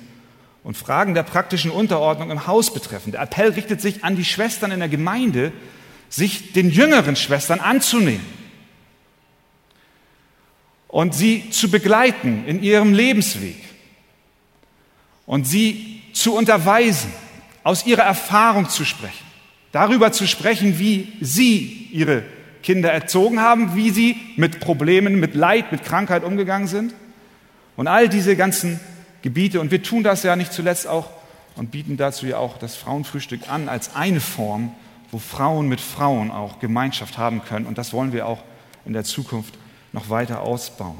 [0.63, 3.11] und Fragen der praktischen Unterordnung im Haus betreffen.
[3.11, 5.51] Der Appell richtet sich an die Schwestern in der Gemeinde,
[6.09, 8.38] sich den jüngeren Schwestern anzunehmen
[10.89, 13.55] und sie zu begleiten in ihrem Lebensweg
[15.25, 17.13] und sie zu unterweisen,
[17.63, 19.25] aus ihrer Erfahrung zu sprechen,
[19.71, 22.23] darüber zu sprechen, wie sie ihre
[22.63, 26.93] Kinder erzogen haben, wie sie mit Problemen, mit Leid, mit Krankheit umgegangen sind.
[27.77, 28.79] Und all diese ganzen
[29.21, 29.61] Gebiete.
[29.61, 31.09] Und wir tun das ja nicht zuletzt auch
[31.55, 34.73] und bieten dazu ja auch das Frauenfrühstück an als eine Form,
[35.11, 37.65] wo Frauen mit Frauen auch Gemeinschaft haben können.
[37.65, 38.43] Und das wollen wir auch
[38.85, 39.53] in der Zukunft
[39.91, 40.99] noch weiter ausbauen.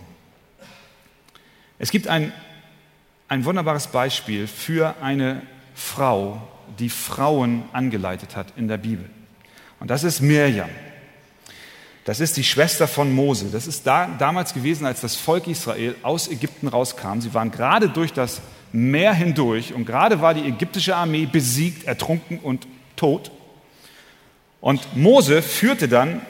[1.77, 2.33] Es gibt ein,
[3.27, 5.41] ein wunderbares Beispiel für eine
[5.75, 6.41] Frau,
[6.77, 9.09] die Frauen angeleitet hat in der Bibel.
[9.79, 10.69] Und das ist Mirjam.
[12.03, 13.49] Das ist die Schwester von Mose.
[13.51, 17.19] Das ist da, damals gewesen, als das Volk Israel aus Ägypten rauskam.
[17.21, 22.39] Sie waren gerade durch das Meer hindurch und gerade war die ägyptische Armee besiegt, ertrunken
[22.39, 23.31] und tot.
[24.61, 26.21] Und Mose führte dann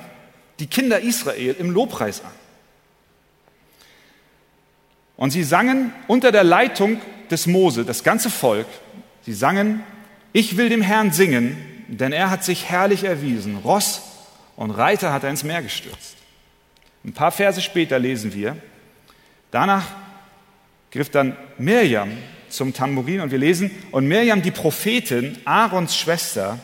[0.59, 2.31] die Kinder Israel im Lobpreis an.
[5.19, 8.67] Und sie sangen unter der Leitung des Mose, das ganze Volk,
[9.25, 9.83] sie sangen,
[10.31, 11.57] ich will dem Herrn singen,
[11.89, 13.57] denn er hat sich herrlich erwiesen.
[13.57, 14.01] Ross
[14.55, 16.15] und Reiter hat er ins Meer gestürzt.
[17.03, 18.55] Ein paar Verse später lesen wir,
[19.51, 19.87] danach
[20.89, 22.11] griff dann Mirjam
[22.47, 26.59] zum Tambourin und wir lesen, und Mirjam, die Prophetin, Aarons Schwester,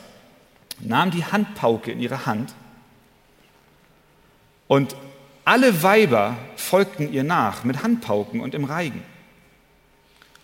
[0.79, 2.53] nahm die Handpauke in ihre Hand
[4.69, 4.95] und
[5.45, 9.03] alle Weiber folgten ihr nach mit Handpauken und im Reigen.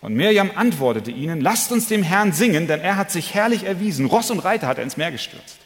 [0.00, 4.06] Und Mirjam antwortete ihnen, lasst uns dem Herrn singen, denn er hat sich herrlich erwiesen.
[4.06, 5.58] Ross und Reiter hat er ins Meer gestürzt.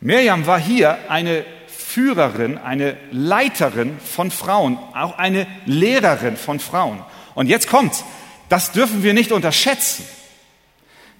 [0.00, 7.02] Mirjam war hier eine Führerin, eine Leiterin von Frauen, auch eine Lehrerin von Frauen.
[7.34, 8.04] Und jetzt kommt's.
[8.48, 10.04] Das dürfen wir nicht unterschätzen.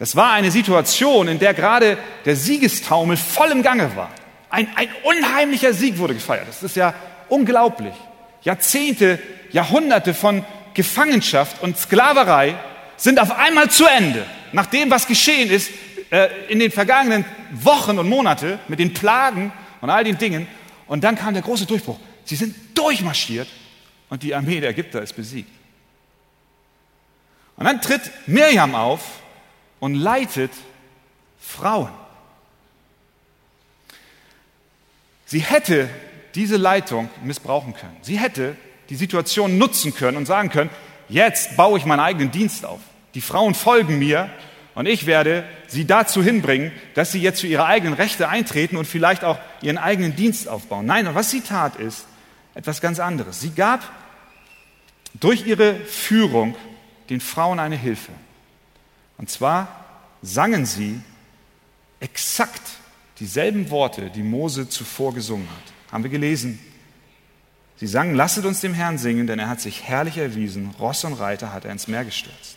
[0.01, 4.11] Das war eine Situation, in der gerade der Siegestaumel voll im Gange war.
[4.51, 6.49] Ein, ein unheimlicher Sieg wurde gefeiert.
[6.49, 6.95] Das ist ja
[7.29, 7.95] unglaublich.
[8.43, 9.19] Jahrzehnte,
[9.53, 12.57] Jahrhunderte von Gefangenschaft und Sklaverei
[12.97, 14.27] sind auf einmal zu Ende.
[14.53, 15.71] Nach dem, was geschehen ist,
[16.11, 20.47] äh, in den vergangenen Wochen und Monate mit den Plagen und all den Dingen.
[20.87, 21.99] Und dann kam der große Durchbruch.
[22.25, 23.49] Sie sind durchmarschiert
[24.09, 25.51] und die Armee der Ägypter ist besiegt.
[27.57, 29.01] Und dann tritt Mirjam auf
[29.79, 30.51] und leitet
[31.39, 31.91] Frauen.
[35.31, 35.89] Sie hätte
[36.35, 37.97] diese Leitung missbrauchen können.
[38.03, 38.57] Sie hätte
[38.89, 40.71] die Situation nutzen können und sagen können,
[41.09, 42.81] jetzt baue ich meinen eigenen Dienst auf.
[43.15, 44.29] Die Frauen folgen mir
[44.75, 48.87] und ich werde sie dazu hinbringen, dass sie jetzt für ihre eigenen Rechte eintreten und
[48.87, 50.85] vielleicht auch ihren eigenen Dienst aufbauen.
[50.85, 52.07] Nein, was sie tat, ist
[52.57, 53.41] etwas ganz anderes.
[53.41, 53.89] Sie gab
[55.15, 56.57] durch ihre Führung
[57.09, 58.11] den Frauen eine Hilfe.
[59.17, 59.69] Und zwar
[60.23, 61.01] sangen sie
[62.01, 62.80] exakt
[63.21, 65.93] dieselben Worte, die Mose zuvor gesungen hat.
[65.93, 66.59] Haben wir gelesen.
[67.77, 70.75] Sie sangen, lasset uns dem Herrn singen, denn er hat sich herrlich erwiesen.
[70.79, 72.57] Ross und Reiter hat er ins Meer gestürzt.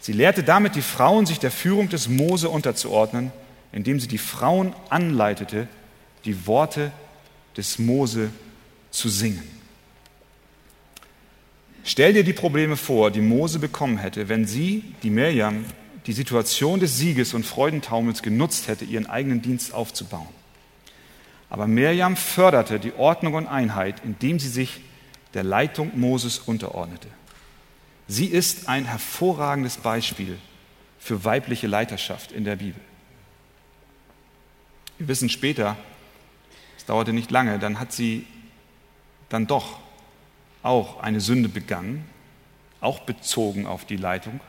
[0.00, 3.32] Sie lehrte damit die Frauen, sich der Führung des Mose unterzuordnen,
[3.72, 5.66] indem sie die Frauen anleitete,
[6.24, 6.92] die Worte
[7.56, 8.30] des Mose
[8.90, 9.42] zu singen.
[11.82, 15.64] Stell dir die Probleme vor, die Mose bekommen hätte, wenn sie, die Mirjam,
[16.06, 20.28] die Situation des Sieges und Freudentaumels genutzt hätte, ihren eigenen Dienst aufzubauen.
[21.48, 24.80] Aber Mirjam förderte die Ordnung und Einheit, indem sie sich
[25.34, 27.08] der Leitung Moses unterordnete.
[28.06, 30.38] Sie ist ein hervorragendes Beispiel
[30.98, 32.80] für weibliche Leiterschaft in der Bibel.
[34.98, 35.76] Wir wissen später,
[36.76, 38.26] es dauerte nicht lange, dann hat sie
[39.28, 39.78] dann doch
[40.62, 42.04] auch eine Sünde begangen,
[42.80, 44.40] auch bezogen auf die Leitung.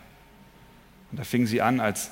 [1.15, 2.09] Und da fing sie an, als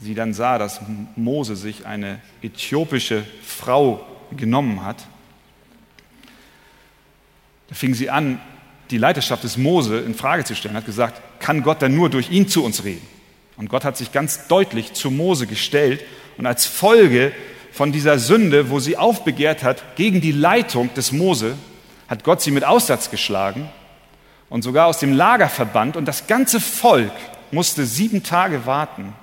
[0.00, 0.80] sie dann sah, dass
[1.14, 4.04] Mose sich eine äthiopische Frau
[4.36, 5.06] genommen hat,
[7.68, 8.40] da fing sie an,
[8.90, 12.32] die Leiterschaft des Mose in Frage zu stellen, hat gesagt, kann Gott denn nur durch
[12.32, 13.06] ihn zu uns reden?
[13.56, 16.04] Und Gott hat sich ganz deutlich zu Mose gestellt
[16.36, 17.30] und als Folge
[17.70, 21.54] von dieser Sünde, wo sie aufbegehrt hat gegen die Leitung des Mose,
[22.08, 23.68] hat Gott sie mit Aussatz geschlagen
[24.48, 27.12] und sogar aus dem Lager verbannt und das ganze Volk
[27.54, 29.14] musste sieben Tage warten,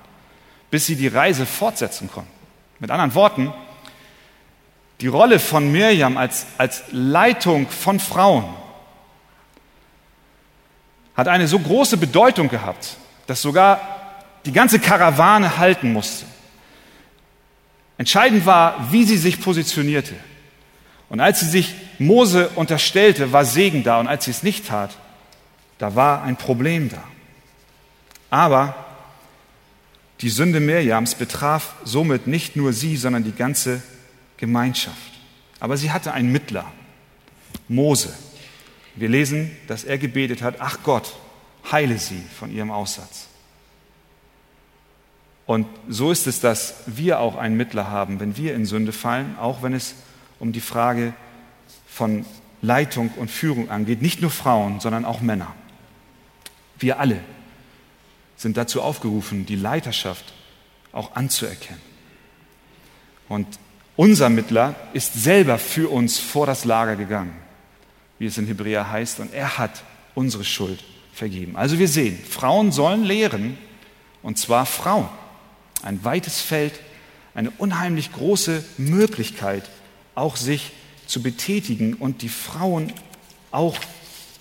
[0.70, 2.32] bis sie die Reise fortsetzen konnten.
[2.80, 3.54] Mit anderen Worten,
[5.02, 8.46] die Rolle von Mirjam als, als Leitung von Frauen
[11.16, 13.82] hat eine so große Bedeutung gehabt, dass sogar
[14.46, 16.26] die ganze Karawane halten musste.
[17.98, 20.16] Entscheidend war, wie sie sich positionierte.
[21.10, 24.00] Und als sie sich Mose unterstellte, war Segen da.
[24.00, 24.92] Und als sie es nicht tat,
[25.78, 27.04] da war ein Problem da.
[28.32, 28.74] Aber
[30.22, 33.84] die Sünde Mirjams betraf somit nicht nur sie, sondern die ganze
[34.38, 35.12] Gemeinschaft.
[35.60, 36.72] Aber sie hatte einen Mittler,
[37.68, 38.14] Mose.
[38.96, 41.16] Wir lesen, dass er gebetet hat, ach Gott,
[41.72, 43.28] heile sie von ihrem Aussatz.
[45.46, 49.38] Und so ist es, dass wir auch einen Mittler haben, wenn wir in Sünde fallen,
[49.38, 49.96] auch wenn es
[50.40, 51.14] um die Frage
[51.88, 52.26] von
[52.62, 54.02] Leitung und Führung angeht.
[54.02, 55.54] Nicht nur Frauen, sondern auch Männer.
[56.80, 57.20] Wir alle
[58.42, 60.34] sind dazu aufgerufen, die Leiterschaft
[60.92, 61.82] auch anzuerkennen.
[63.30, 63.48] Und
[63.96, 67.34] unser Mittler ist selber für uns vor das Lager gegangen,
[68.18, 69.84] wie es in Hebräer heißt, und er hat
[70.16, 71.56] unsere Schuld vergeben.
[71.56, 73.58] Also wir sehen, Frauen sollen lehren,
[74.24, 75.10] und zwar Frauen.
[75.84, 76.74] Ein weites Feld,
[77.36, 79.70] eine unheimlich große Möglichkeit,
[80.16, 80.72] auch sich
[81.06, 82.92] zu betätigen und die Frauen
[83.52, 83.78] auch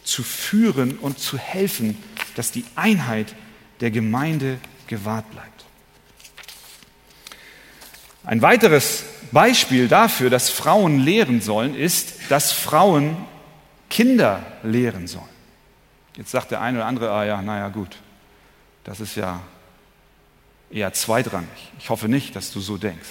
[0.05, 1.99] zu führen und zu helfen,
[2.35, 3.35] dass die Einheit
[3.81, 5.65] der Gemeinde gewahrt bleibt.
[8.25, 13.17] Ein weiteres Beispiel dafür, dass Frauen lehren sollen, ist, dass Frauen
[13.89, 15.25] Kinder lehren sollen.
[16.17, 17.97] Jetzt sagt der eine oder andere, ah ja, naja gut,
[18.85, 19.41] das ist ja
[20.71, 21.49] eher zweitrangig.
[21.79, 23.09] Ich hoffe nicht, dass du so denkst.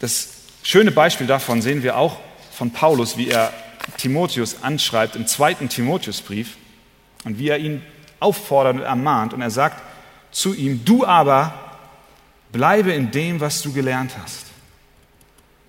[0.00, 0.28] Das
[0.62, 2.20] schöne Beispiel davon sehen wir auch
[2.52, 3.52] von Paulus, wie er
[3.96, 6.57] Timotheus anschreibt im zweiten Timotheusbrief
[7.24, 7.82] und wie er ihn
[8.20, 9.34] auffordert und ermahnt.
[9.34, 9.82] Und er sagt
[10.30, 11.54] zu ihm, du aber
[12.52, 14.46] bleibe in dem, was du gelernt hast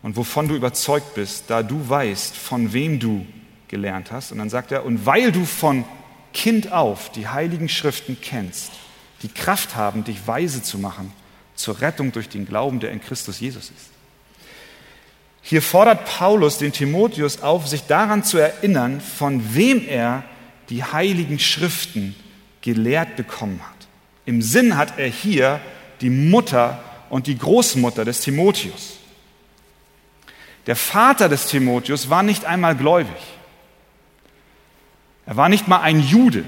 [0.02, 3.26] und wovon du überzeugt bist, da du weißt, von wem du
[3.68, 4.32] gelernt hast.
[4.32, 5.86] Und dann sagt er, und weil du von
[6.34, 8.72] Kind auf die heiligen Schriften kennst,
[9.22, 11.12] die Kraft haben, dich weise zu machen
[11.56, 13.90] zur Rettung durch den Glauben, der in Christus Jesus ist.
[15.42, 20.24] Hier fordert Paulus den Timotheus auf, sich daran zu erinnern, von wem er
[20.70, 22.16] die heiligen Schriften
[22.62, 23.88] gelehrt bekommen hat.
[24.26, 25.60] Im Sinn hat er hier
[26.02, 28.98] die Mutter und die Großmutter des Timotheus.
[30.68, 33.18] Der Vater des Timotheus war nicht einmal gläubig.
[35.26, 36.46] Er war nicht mal ein Jude.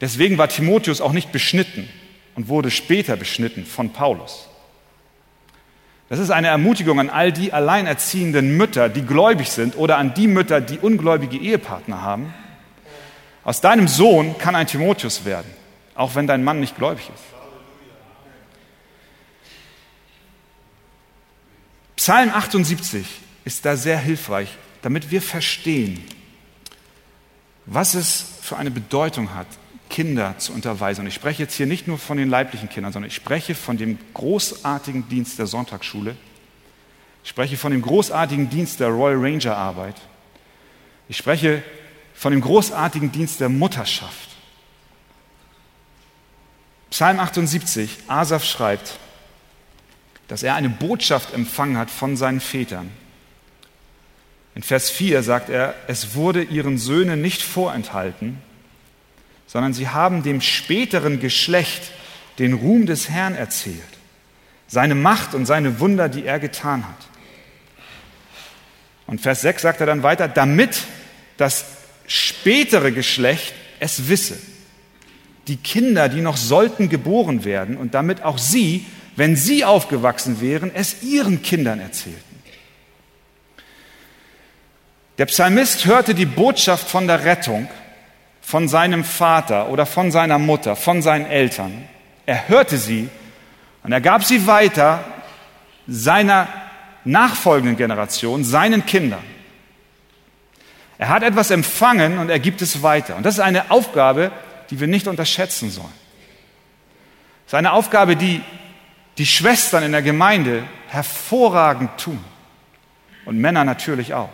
[0.00, 1.88] Deswegen war Timotheus auch nicht beschnitten
[2.34, 4.49] und wurde später beschnitten von Paulus.
[6.10, 10.26] Das ist eine Ermutigung an all die alleinerziehenden Mütter, die gläubig sind oder an die
[10.26, 12.34] Mütter, die ungläubige Ehepartner haben.
[13.44, 15.48] Aus deinem Sohn kann ein Timotheus werden,
[15.94, 17.22] auch wenn dein Mann nicht gläubig ist.
[21.94, 23.06] Psalm 78
[23.44, 24.48] ist da sehr hilfreich,
[24.82, 26.04] damit wir verstehen,
[27.66, 29.46] was es für eine Bedeutung hat,
[29.90, 31.02] Kinder zu unterweisen.
[31.02, 33.76] Und ich spreche jetzt hier nicht nur von den leiblichen Kindern, sondern ich spreche von
[33.76, 36.16] dem großartigen Dienst der Sonntagsschule.
[37.22, 39.96] Ich spreche von dem großartigen Dienst der Royal Ranger Arbeit.
[41.08, 41.62] Ich spreche
[42.14, 44.30] von dem großartigen Dienst der Mutterschaft.
[46.90, 48.98] Psalm 78, Asaf schreibt,
[50.28, 52.90] dass er eine Botschaft empfangen hat von seinen Vätern.
[54.54, 58.38] In Vers 4 sagt er, es wurde ihren Söhnen nicht vorenthalten,
[59.50, 61.90] sondern sie haben dem späteren Geschlecht
[62.38, 63.82] den Ruhm des Herrn erzählt,
[64.68, 67.08] seine Macht und seine Wunder, die er getan hat.
[69.08, 70.82] Und Vers 6 sagt er dann weiter, damit
[71.36, 71.64] das
[72.06, 74.38] spätere Geschlecht es wisse,
[75.48, 78.86] die Kinder, die noch sollten geboren werden und damit auch sie,
[79.16, 82.22] wenn sie aufgewachsen wären, es ihren Kindern erzählten.
[85.18, 87.68] Der Psalmist hörte die Botschaft von der Rettung
[88.40, 91.88] von seinem Vater oder von seiner Mutter, von seinen Eltern.
[92.26, 93.08] Er hörte sie
[93.82, 95.04] und er gab sie weiter
[95.86, 96.48] seiner
[97.04, 99.24] nachfolgenden Generation, seinen Kindern.
[100.98, 103.16] Er hat etwas empfangen und er gibt es weiter.
[103.16, 104.32] Und das ist eine Aufgabe,
[104.70, 105.92] die wir nicht unterschätzen sollen.
[107.46, 108.42] Es ist eine Aufgabe, die
[109.16, 112.22] die Schwestern in der Gemeinde hervorragend tun
[113.24, 114.28] und Männer natürlich auch.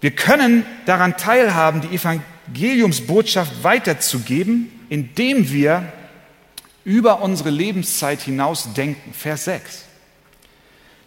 [0.00, 5.92] Wir können daran teilhaben, die Evangeliumsbotschaft weiterzugeben, indem wir
[6.84, 9.12] über unsere Lebenszeit hinaus denken.
[9.12, 9.84] Vers 6.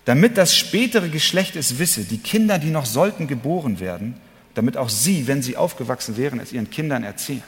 [0.06, 4.16] Damit das spätere Geschlecht es wisse, die Kinder, die noch sollten geboren werden,
[4.54, 7.44] damit auch sie, wenn sie aufgewachsen wären, es ihren Kindern erzählen.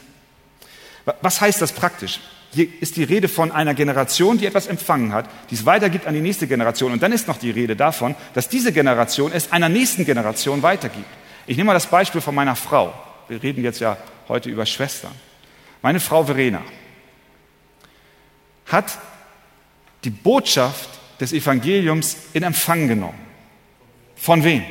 [1.20, 2.20] Was heißt das praktisch?
[2.52, 6.14] Hier ist die Rede von einer Generation, die etwas empfangen hat, die es weitergibt an
[6.14, 6.92] die nächste Generation.
[6.92, 11.06] Und dann ist noch die Rede davon, dass diese Generation es einer nächsten Generation weitergibt.
[11.46, 12.92] Ich nehme mal das Beispiel von meiner Frau.
[13.28, 13.96] Wir reden jetzt ja
[14.28, 15.12] heute über Schwestern.
[15.82, 16.62] Meine Frau Verena
[18.66, 18.98] hat
[20.04, 20.88] die Botschaft
[21.20, 23.18] des Evangeliums in Empfang genommen.
[24.16, 24.64] Von wem?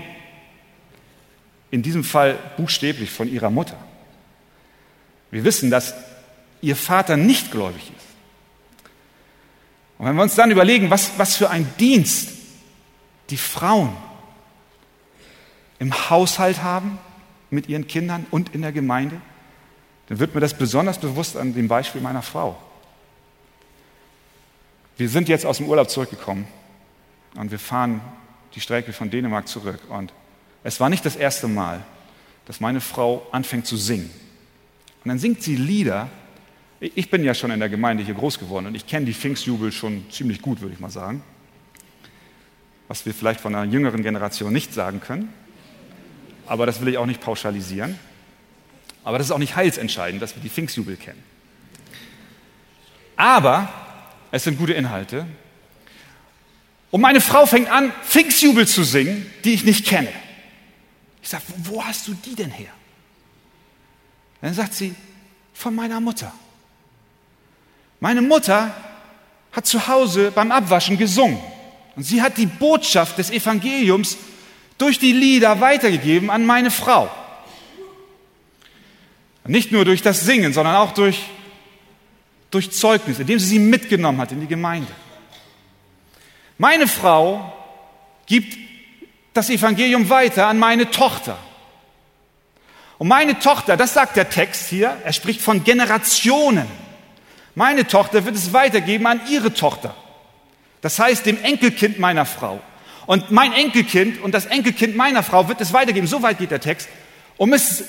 [1.71, 3.78] In diesem Fall buchstäblich von ihrer Mutter.
[5.32, 5.93] Wir wissen, dass
[6.61, 8.05] ihr Vater nicht gläubig ist.
[9.97, 12.30] Und wenn wir uns dann überlegen, was, was für ein Dienst
[13.30, 13.95] die Frauen
[15.80, 16.97] im Haushalt haben
[17.49, 19.21] mit ihren Kindern und in der Gemeinde,
[20.07, 22.57] dann wird mir das besonders bewusst an dem Beispiel meiner Frau.
[24.97, 26.47] Wir sind jetzt aus dem Urlaub zurückgekommen
[27.36, 28.01] und wir fahren
[28.53, 29.80] die Strecke von Dänemark zurück.
[29.89, 30.13] Und
[30.63, 31.84] es war nicht das erste Mal,
[32.45, 34.09] dass meine Frau anfängt zu singen.
[35.03, 36.09] Und dann singt sie Lieder.
[36.80, 39.71] Ich bin ja schon in der Gemeinde hier groß geworden und ich kenne die Pfingstjubel
[39.71, 41.23] schon ziemlich gut, würde ich mal sagen.
[42.88, 45.34] Was wir vielleicht von einer jüngeren Generation nicht sagen können.
[46.48, 47.98] Aber das will ich auch nicht pauschalisieren.
[49.04, 51.24] Aber das ist auch nicht heilsentscheidend, dass wir die Pfingstjubel kennen.
[53.16, 53.70] Aber
[54.32, 55.26] es sind gute Inhalte.
[56.91, 60.12] Und meine Frau fängt an, Pfingstjubel zu singen, die ich nicht kenne.
[61.22, 62.72] Ich sage, wo hast du die denn her?
[64.41, 64.93] Dann sagt sie,
[65.54, 66.32] von meiner Mutter.
[68.00, 68.76] Meine Mutter
[69.52, 71.39] hat zu Hause beim Abwaschen gesungen.
[71.96, 74.18] Und sie hat die Botschaft des Evangeliums
[74.78, 77.09] durch die Lieder weitergegeben an meine Frau.
[79.45, 81.21] Nicht nur durch das Singen, sondern auch durch
[82.55, 84.91] durch Zeugnis, indem sie sie mitgenommen hat in die Gemeinde.
[86.57, 87.53] Meine Frau
[88.26, 88.57] gibt
[89.34, 91.38] das Evangelium weiter an meine Tochter.
[92.97, 96.67] Und meine Tochter, das sagt der Text hier, er spricht von Generationen.
[97.55, 99.93] Meine Tochter wird es weitergeben an ihre Tochter.
[100.80, 102.61] Das heißt dem Enkelkind meiner Frau.
[103.06, 106.08] Und mein Enkelkind und das Enkelkind meiner Frau wird es weitergeben.
[106.08, 106.89] So weit geht der Text,
[107.38, 107.84] um es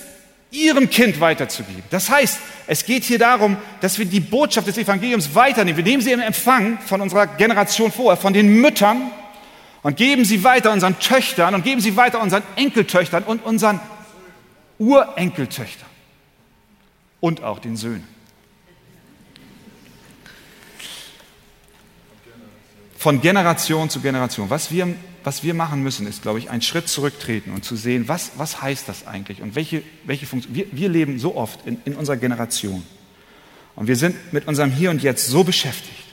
[0.50, 1.82] ihrem Kind weiterzugeben.
[1.90, 5.76] Das heißt, es geht hier darum, dass wir die Botschaft des Evangeliums weiternehmen.
[5.76, 9.10] Wir nehmen sie im Empfang von unserer Generation vorher, von den Müttern
[9.82, 13.80] und geben sie weiter unseren Töchtern und geben sie weiter unseren Enkeltöchtern und unseren
[14.78, 15.88] Urenkeltöchtern
[17.20, 18.06] und auch den Söhnen.
[22.98, 24.50] Von Generation zu Generation.
[24.50, 24.94] Was wir
[25.26, 28.62] was wir machen müssen, ist, glaube ich, einen Schritt zurücktreten und zu sehen, was, was
[28.62, 30.54] heißt das eigentlich und welche, welche Funktion.
[30.54, 32.84] Wir, wir leben so oft in, in unserer Generation
[33.74, 36.04] und wir sind mit unserem Hier und Jetzt so beschäftigt.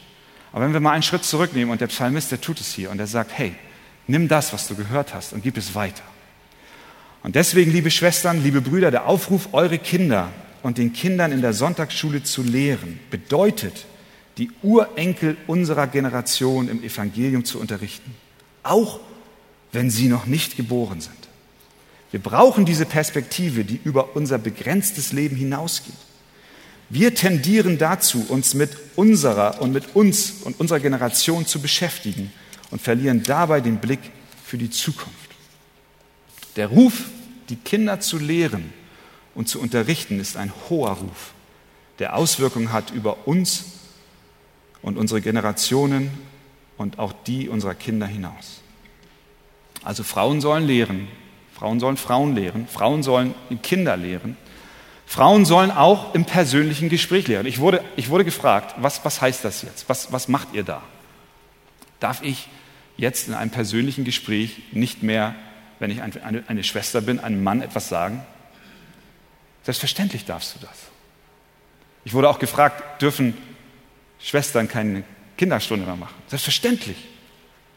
[0.52, 2.98] Aber wenn wir mal einen Schritt zurücknehmen und der Psalmist, der tut es hier und
[2.98, 3.54] er sagt, hey,
[4.08, 6.04] nimm das, was du gehört hast und gib es weiter.
[7.22, 10.32] Und deswegen, liebe Schwestern, liebe Brüder, der Aufruf, eure Kinder
[10.64, 13.86] und den Kindern in der Sonntagsschule zu lehren, bedeutet,
[14.40, 18.23] die Urenkel unserer Generation im Evangelium zu unterrichten
[18.64, 19.00] auch
[19.72, 21.16] wenn sie noch nicht geboren sind.
[22.12, 25.96] Wir brauchen diese Perspektive, die über unser begrenztes Leben hinausgeht.
[26.90, 32.32] Wir tendieren dazu, uns mit unserer und mit uns und unserer Generation zu beschäftigen
[32.70, 34.00] und verlieren dabei den Blick
[34.46, 35.32] für die Zukunft.
[36.56, 37.06] Der Ruf,
[37.50, 38.72] die Kinder zu lehren
[39.34, 41.34] und zu unterrichten, ist ein hoher Ruf,
[41.98, 43.64] der Auswirkungen hat über uns
[44.84, 46.12] und unsere Generationen
[46.78, 48.62] und auch die unserer Kinder hinaus.
[49.84, 51.08] Also Frauen sollen lehren,
[51.54, 54.38] Frauen sollen Frauen lehren, Frauen sollen Kinder lehren,
[55.06, 57.46] Frauen sollen auch im persönlichen Gespräch lehren.
[57.46, 59.88] Ich wurde, ich wurde gefragt, was, was heißt das jetzt?
[59.90, 60.82] Was, was macht ihr da?
[62.00, 62.48] Darf ich
[62.98, 65.36] jetzt in einem persönlichen Gespräch nicht mehr,
[65.80, 68.26] wenn ich eine, eine Schwester bin, einem Mann etwas sagen?
[69.64, 70.78] Selbstverständlich darfst du das.
[72.06, 73.38] Ich wurde auch gefragt, dürfen
[74.20, 75.04] Schwestern keine
[75.44, 76.16] Kinderstunde mehr machen.
[76.28, 76.96] Selbstverständlich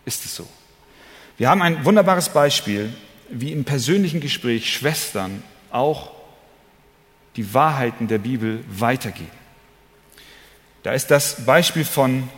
[0.05, 0.47] ist es so.
[1.37, 2.95] Wir haben ein wunderbares Beispiel,
[3.29, 5.43] wie im persönlichen Gespräch Schwestern
[5.73, 6.12] auch
[7.35, 9.33] die Wahrheiten der Bibel weitergeben.
[10.85, 12.29] Da ist das Beispiel von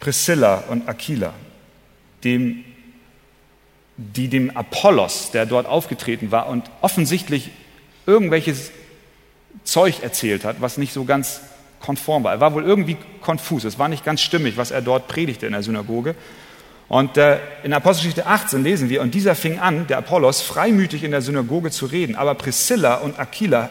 [0.00, 1.34] Priscilla und Aquila,
[2.24, 2.64] dem,
[3.96, 7.52] die dem Apollos, der dort aufgetreten war und offensichtlich
[8.06, 8.72] irgendwelches
[9.62, 11.40] Zeug erzählt hat, was nicht so ganz
[11.84, 12.32] konform war.
[12.32, 13.64] Er war wohl irgendwie konfus.
[13.64, 16.14] Es war nicht ganz stimmig, was er dort predigte in der Synagoge.
[16.88, 21.10] Und äh, in Apostelgeschichte 18 lesen wir, und dieser fing an, der Apollos, freimütig in
[21.10, 22.16] der Synagoge zu reden.
[22.16, 23.70] Aber Priscilla und Aquila,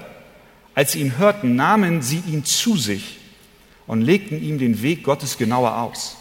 [0.75, 3.19] als sie ihn hörten, nahmen sie ihn zu sich
[3.87, 6.17] und legten ihm den Weg Gottes genauer aus.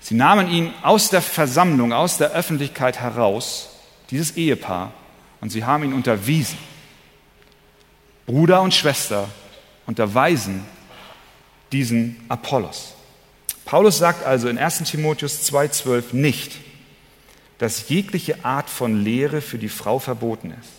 [0.00, 3.70] Sie nahmen ihn aus der Versammlung, aus der Öffentlichkeit heraus,
[4.10, 4.92] dieses Ehepaar,
[5.40, 6.58] und sie haben ihn unterwiesen.
[8.26, 9.28] Bruder und Schwester
[9.86, 10.62] unterweisen
[11.72, 12.94] diesen Apollos.
[13.64, 16.52] Paulus sagt also in 1 Timotheus 2.12 nicht,
[17.58, 20.70] dass jegliche Art von Lehre für die Frau verboten ist.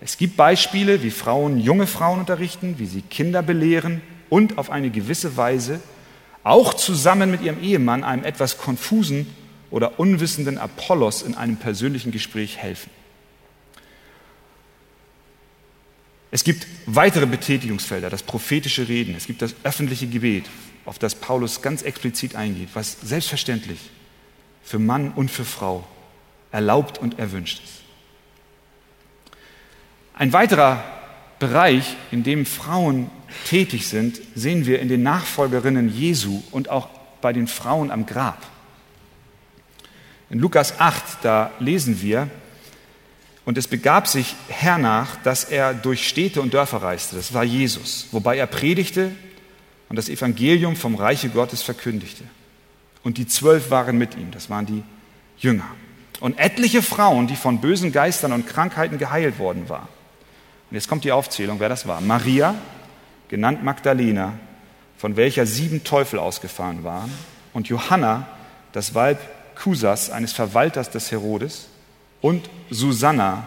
[0.00, 4.90] Es gibt Beispiele, wie Frauen junge Frauen unterrichten, wie sie Kinder belehren und auf eine
[4.90, 5.80] gewisse Weise
[6.44, 9.26] auch zusammen mit ihrem Ehemann einem etwas konfusen
[9.70, 12.90] oder unwissenden Apollos in einem persönlichen Gespräch helfen.
[16.30, 20.44] Es gibt weitere Betätigungsfelder, das prophetische Reden, es gibt das öffentliche Gebet,
[20.84, 23.78] auf das Paulus ganz explizit eingeht, was selbstverständlich
[24.62, 25.86] für Mann und für Frau
[26.50, 27.82] erlaubt und erwünscht ist.
[30.14, 30.82] Ein weiterer
[31.38, 33.10] Bereich, in dem Frauen
[33.46, 36.88] tätig sind, sehen wir in den Nachfolgerinnen Jesu und auch
[37.20, 38.44] bei den Frauen am Grab.
[40.30, 42.28] In Lukas 8, da lesen wir,
[43.48, 47.16] und es begab sich hernach, dass er durch Städte und Dörfer reiste.
[47.16, 49.10] Das war Jesus, wobei er predigte
[49.88, 52.24] und das Evangelium vom Reiche Gottes verkündigte.
[53.02, 54.82] Und die zwölf waren mit ihm, das waren die
[55.38, 55.64] Jünger.
[56.20, 59.88] Und etliche Frauen, die von bösen Geistern und Krankheiten geheilt worden waren.
[60.68, 62.02] Und jetzt kommt die Aufzählung, wer das war.
[62.02, 62.54] Maria,
[63.28, 64.34] genannt Magdalena,
[64.98, 67.10] von welcher sieben Teufel ausgefahren waren.
[67.54, 68.26] Und Johanna,
[68.72, 69.18] das Weib
[69.54, 71.68] Kusas, eines Verwalters des Herodes.
[72.20, 73.46] Und Susanna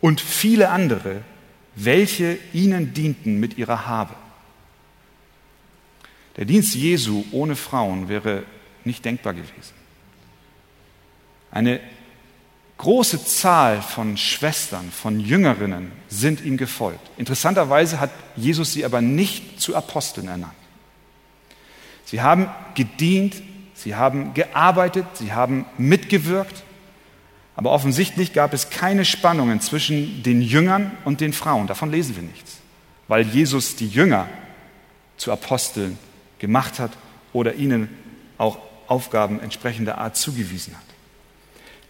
[0.00, 1.22] und viele andere,
[1.74, 4.14] welche ihnen dienten mit ihrer Habe.
[6.36, 8.44] Der Dienst Jesu ohne Frauen wäre
[8.84, 9.74] nicht denkbar gewesen.
[11.50, 11.80] Eine
[12.78, 17.00] große Zahl von Schwestern, von Jüngerinnen sind ihm gefolgt.
[17.16, 20.52] Interessanterweise hat Jesus sie aber nicht zu Aposteln ernannt.
[22.04, 23.34] Sie haben gedient,
[23.74, 26.62] sie haben gearbeitet, sie haben mitgewirkt,
[27.58, 31.66] aber offensichtlich gab es keine Spannungen zwischen den Jüngern und den Frauen.
[31.66, 32.58] Davon lesen wir nichts,
[33.08, 34.28] weil Jesus die Jünger
[35.16, 35.98] zu Aposteln
[36.38, 36.92] gemacht hat
[37.32, 37.88] oder ihnen
[38.38, 40.84] auch Aufgaben entsprechender Art zugewiesen hat.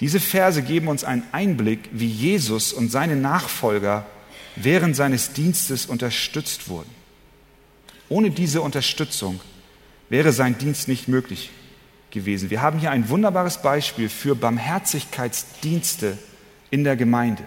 [0.01, 4.07] Diese Verse geben uns einen Einblick, wie Jesus und seine Nachfolger
[4.57, 6.89] während seines Dienstes unterstützt wurden.
[8.09, 9.39] Ohne diese Unterstützung
[10.09, 11.51] wäre sein Dienst nicht möglich
[12.11, 12.51] gewesen.
[12.51, 16.19] Wir haben hier ein wunderbares Beispiel für Barmherzigkeitsdienste
[16.71, 17.43] in der Gemeinde,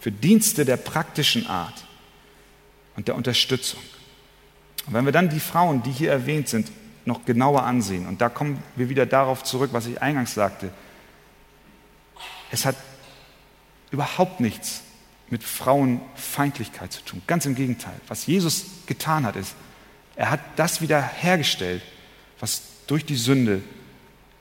[0.00, 1.84] für Dienste der praktischen Art
[2.96, 3.80] und der Unterstützung.
[4.86, 6.70] Und wenn wir dann die Frauen, die hier erwähnt sind,
[7.04, 10.70] noch genauer ansehen, und da kommen wir wieder darauf zurück, was ich eingangs sagte,
[12.50, 12.76] es hat
[13.90, 14.82] überhaupt nichts
[15.30, 17.22] mit Frauenfeindlichkeit zu tun.
[17.26, 17.94] Ganz im Gegenteil.
[18.08, 19.54] Was Jesus getan hat, ist,
[20.16, 21.82] er hat das wieder hergestellt,
[22.40, 23.62] was durch die Sünde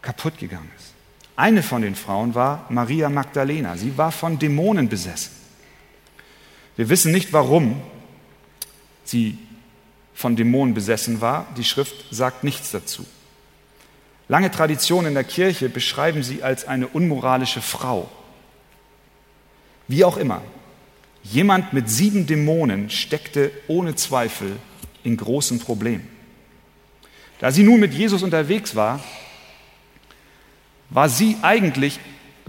[0.01, 0.93] kaputt gegangen ist.
[1.35, 3.77] Eine von den Frauen war Maria Magdalena.
[3.77, 5.31] Sie war von Dämonen besessen.
[6.75, 7.79] Wir wissen nicht, warum
[9.03, 9.37] sie
[10.15, 11.45] von Dämonen besessen war.
[11.55, 13.05] Die Schrift sagt nichts dazu.
[14.29, 18.09] Lange Traditionen in der Kirche beschreiben sie als eine unmoralische Frau.
[19.87, 20.41] Wie auch immer,
[21.23, 24.57] jemand mit sieben Dämonen steckte ohne Zweifel
[25.03, 26.16] in großen Problemen.
[27.39, 28.99] Da sie nun mit Jesus unterwegs war,
[30.89, 31.99] war sie eigentlich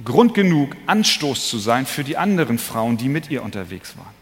[0.05, 4.14] Grund genug, Anstoß zu sein für die anderen Frauen, die mit ihr unterwegs waren.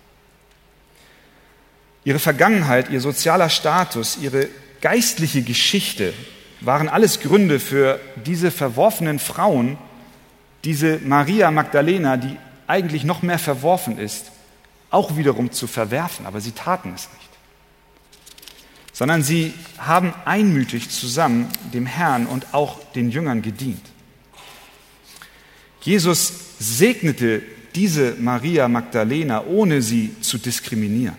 [2.05, 4.49] Ihre Vergangenheit, ihr sozialer Status, ihre
[4.81, 6.15] geistliche Geschichte
[6.61, 9.77] waren alles Gründe für diese verworfenen Frauen,
[10.65, 12.37] diese Maria Magdalena, die
[12.67, 14.33] eigentlich noch mehr verworfen ist,
[14.91, 16.27] auch wiederum zu verwerfen.
[16.27, 17.26] Aber sie taten es nicht.
[18.97, 23.83] Sondern sie haben einmütig zusammen dem Herrn und auch den Jüngern gedient.
[25.83, 27.43] Jesus segnete
[27.75, 31.19] diese Maria Magdalena, ohne sie zu diskriminieren.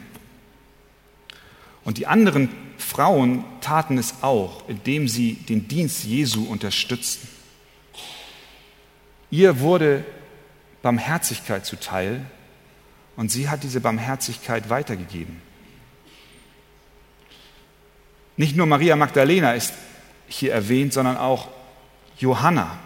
[1.85, 2.49] Und die anderen
[2.79, 7.27] Frauen taten es auch, indem sie den Dienst Jesu unterstützten.
[9.29, 10.03] Ihr wurde
[10.81, 12.25] Barmherzigkeit zuteil
[13.17, 15.45] und sie hat diese Barmherzigkeit weitergegeben.
[18.37, 19.73] Nicht nur Maria Magdalena ist
[20.27, 21.47] hier erwähnt, sondern auch
[22.19, 22.77] Johanna.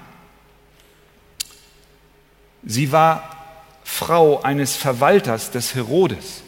[2.64, 3.38] Sie war
[3.84, 6.43] Frau eines Verwalters des Herodes.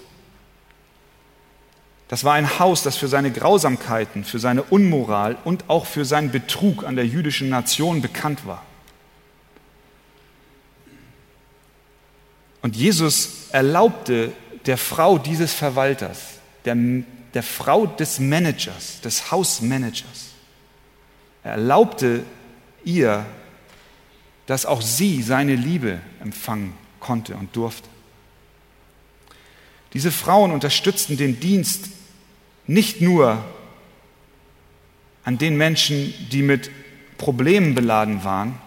[2.07, 6.31] Das war ein Haus, das für seine Grausamkeiten, für seine Unmoral und auch für seinen
[6.31, 8.63] Betrug an der jüdischen Nation bekannt war.
[12.61, 14.31] Und Jesus erlaubte
[14.65, 16.19] der Frau dieses Verwalters,
[16.65, 16.75] der,
[17.33, 20.33] der Frau des Managers, des Hausmanagers,
[21.43, 22.23] er erlaubte
[22.83, 23.25] ihr,
[24.45, 27.89] dass auch sie seine Liebe empfangen konnte und durfte.
[29.93, 31.89] Diese Frauen unterstützten den Dienst
[32.65, 33.43] nicht nur
[35.23, 36.71] an den Menschen, die mit
[37.17, 38.59] Problemen beladen waren,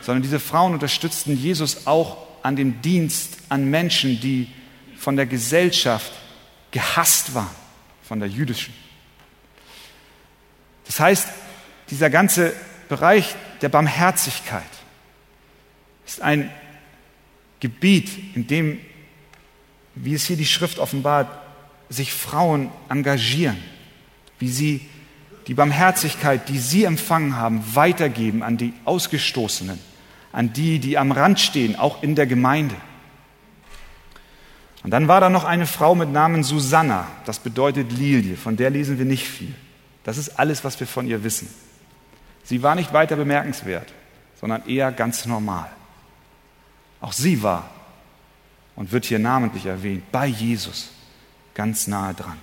[0.00, 4.48] sondern diese Frauen unterstützten Jesus auch an dem Dienst an Menschen, die
[4.96, 6.12] von der Gesellschaft
[6.70, 7.54] gehasst waren,
[8.06, 8.74] von der jüdischen.
[10.86, 11.28] Das heißt,
[11.90, 12.52] dieser ganze
[12.88, 14.62] Bereich der Barmherzigkeit
[16.06, 16.50] ist ein
[17.60, 18.78] Gebiet, in dem,
[19.94, 21.28] wie es hier die Schrift offenbart,
[21.88, 23.56] sich Frauen engagieren,
[24.38, 24.88] wie sie
[25.46, 29.78] die Barmherzigkeit, die sie empfangen haben, weitergeben an die Ausgestoßenen,
[30.32, 32.74] an die, die am Rand stehen, auch in der Gemeinde.
[34.84, 38.68] Und dann war da noch eine Frau mit Namen Susanna, das bedeutet Lilie, von der
[38.68, 39.54] lesen wir nicht viel.
[40.04, 41.48] Das ist alles, was wir von ihr wissen.
[42.44, 43.92] Sie war nicht weiter bemerkenswert,
[44.38, 45.70] sondern eher ganz normal.
[47.00, 47.70] Auch sie war
[48.76, 50.90] und wird hier namentlich erwähnt, bei Jesus
[51.54, 52.36] ganz nahe dran.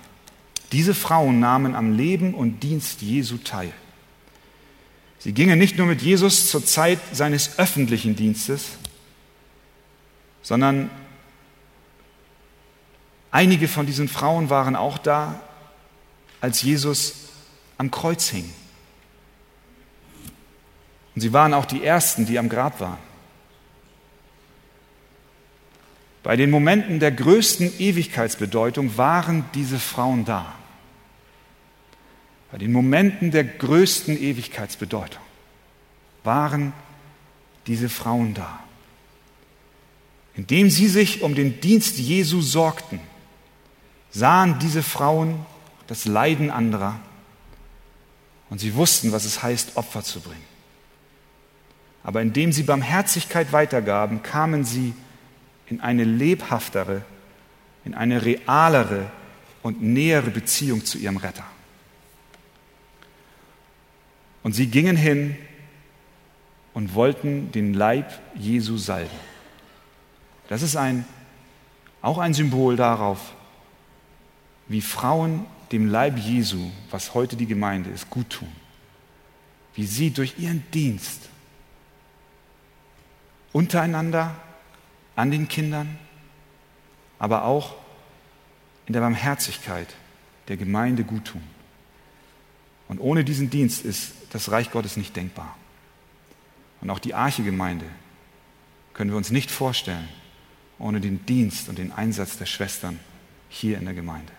[0.72, 3.72] Diese Frauen nahmen am Leben und Dienst Jesu teil.
[5.20, 8.70] Sie gingen nicht nur mit Jesus zur Zeit seines öffentlichen Dienstes,
[10.42, 10.90] sondern
[13.32, 15.40] einige von diesen Frauen waren auch da,
[16.40, 17.14] als Jesus
[17.78, 18.48] am Kreuz hing.
[21.14, 22.98] Und sie waren auch die Ersten, die am Grab waren.
[26.22, 30.54] Bei den Momenten der größten Ewigkeitsbedeutung waren diese Frauen da.
[32.52, 35.22] Bei den Momenten der größten Ewigkeitsbedeutung
[36.22, 36.72] waren
[37.66, 38.60] diese Frauen da.
[40.34, 43.00] Indem sie sich um den Dienst Jesu sorgten,
[44.12, 45.44] sahen diese Frauen
[45.86, 47.00] das Leiden anderer
[48.50, 50.52] und sie wussten, was es heißt, Opfer zu bringen.
[52.04, 54.94] Aber indem sie Barmherzigkeit weitergaben, kamen sie
[55.66, 57.02] in eine lebhaftere,
[57.84, 59.10] in eine realere
[59.62, 61.44] und nähere Beziehung zu ihrem Retter.
[64.42, 65.36] Und sie gingen hin
[66.74, 69.10] und wollten den Leib Jesu salben.
[70.48, 71.04] Das ist ein,
[72.02, 73.34] auch ein Symbol darauf,
[74.72, 78.52] wie Frauen dem Leib Jesu, was heute die Gemeinde ist, gut tun.
[79.74, 81.28] Wie sie durch ihren Dienst
[83.52, 84.34] untereinander,
[85.14, 85.98] an den Kindern,
[87.18, 87.74] aber auch
[88.86, 89.94] in der Barmherzigkeit
[90.48, 91.42] der Gemeinde gut tun.
[92.88, 95.56] Und ohne diesen Dienst ist das Reich Gottes nicht denkbar.
[96.80, 97.84] Und auch die Arche-Gemeinde
[98.94, 100.08] können wir uns nicht vorstellen
[100.78, 102.98] ohne den Dienst und den Einsatz der Schwestern
[103.48, 104.32] hier in der Gemeinde.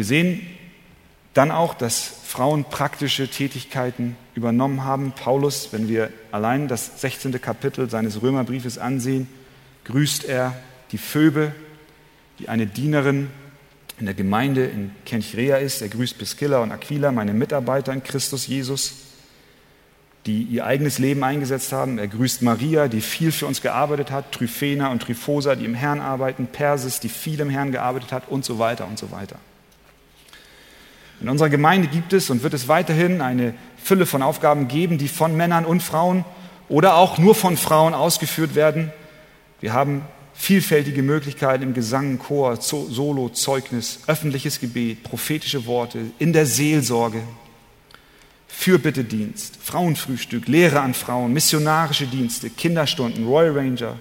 [0.00, 0.40] Wir sehen
[1.34, 5.12] dann auch, dass Frauen praktische Tätigkeiten übernommen haben.
[5.12, 7.38] Paulus, wenn wir allein das 16.
[7.38, 9.28] Kapitel seines Römerbriefes ansehen,
[9.84, 10.56] grüßt er
[10.90, 11.54] die Phoebe,
[12.38, 13.28] die eine Dienerin
[13.98, 15.82] in der Gemeinde in Kenchrea ist.
[15.82, 18.94] Er grüßt Priscilla und Aquila, meine Mitarbeiter in Christus Jesus,
[20.24, 21.98] die ihr eigenes Leben eingesetzt haben.
[21.98, 26.00] Er grüßt Maria, die viel für uns gearbeitet hat, Tryphena und Tryphosa, die im Herrn
[26.00, 29.36] arbeiten, Persis, die viel im Herrn gearbeitet hat und so weiter und so weiter.
[31.20, 35.08] In unserer Gemeinde gibt es und wird es weiterhin eine Fülle von Aufgaben geben, die
[35.08, 36.24] von Männern und Frauen
[36.68, 38.90] oder auch nur von Frauen ausgeführt werden.
[39.60, 40.02] Wir haben
[40.32, 47.22] vielfältige Möglichkeiten im Gesang, Chor, Solo, Zeugnis, öffentliches Gebet, prophetische Worte, in der Seelsorge,
[48.48, 53.96] Fürbittedienst, Frauenfrühstück, Lehre an Frauen, missionarische Dienste, Kinderstunden, Royal Ranger,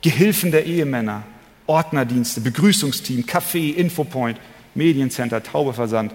[0.00, 1.24] Gehilfen der Ehemänner,
[1.66, 4.38] Ordnerdienste, Begrüßungsteam, Café, Infopoint,
[4.74, 6.12] Mediencenter, Taubeversand,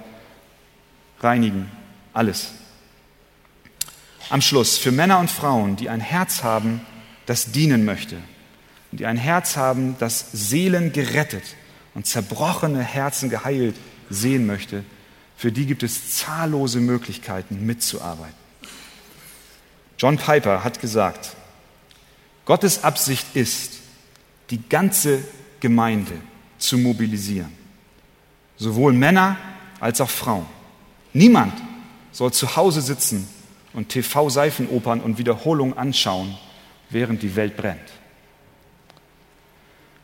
[1.19, 1.71] reinigen,
[2.13, 2.51] alles.
[4.29, 6.81] Am Schluss, für Männer und Frauen, die ein Herz haben,
[7.25, 8.17] das dienen möchte,
[8.91, 11.43] und die ein Herz haben, das Seelen gerettet
[11.93, 13.75] und zerbrochene Herzen geheilt
[14.09, 14.83] sehen möchte,
[15.35, 18.35] für die gibt es zahllose Möglichkeiten mitzuarbeiten.
[19.97, 21.35] John Piper hat gesagt,
[22.45, 23.79] Gottes Absicht ist,
[24.49, 25.23] die ganze
[25.59, 26.13] Gemeinde
[26.57, 27.51] zu mobilisieren,
[28.57, 29.37] sowohl Männer
[29.79, 30.45] als auch Frauen.
[31.17, 31.59] Niemand
[32.11, 33.27] soll zu Hause sitzen
[33.73, 36.37] und TV-Seifenopern und Wiederholungen anschauen,
[36.91, 37.89] während die Welt brennt.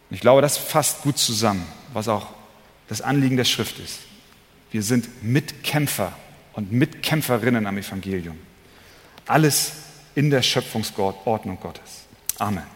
[0.10, 2.30] Und ich glaube, das fasst gut zusammen, was auch
[2.88, 4.00] das Anliegen der Schrift ist.
[4.72, 6.14] Wir sind Mitkämpfer
[6.54, 8.40] und Mitkämpferinnen am Evangelium.
[9.28, 9.74] Alles
[10.16, 12.06] in der Schöpfungsordnung Gottes.
[12.40, 12.73] Amen.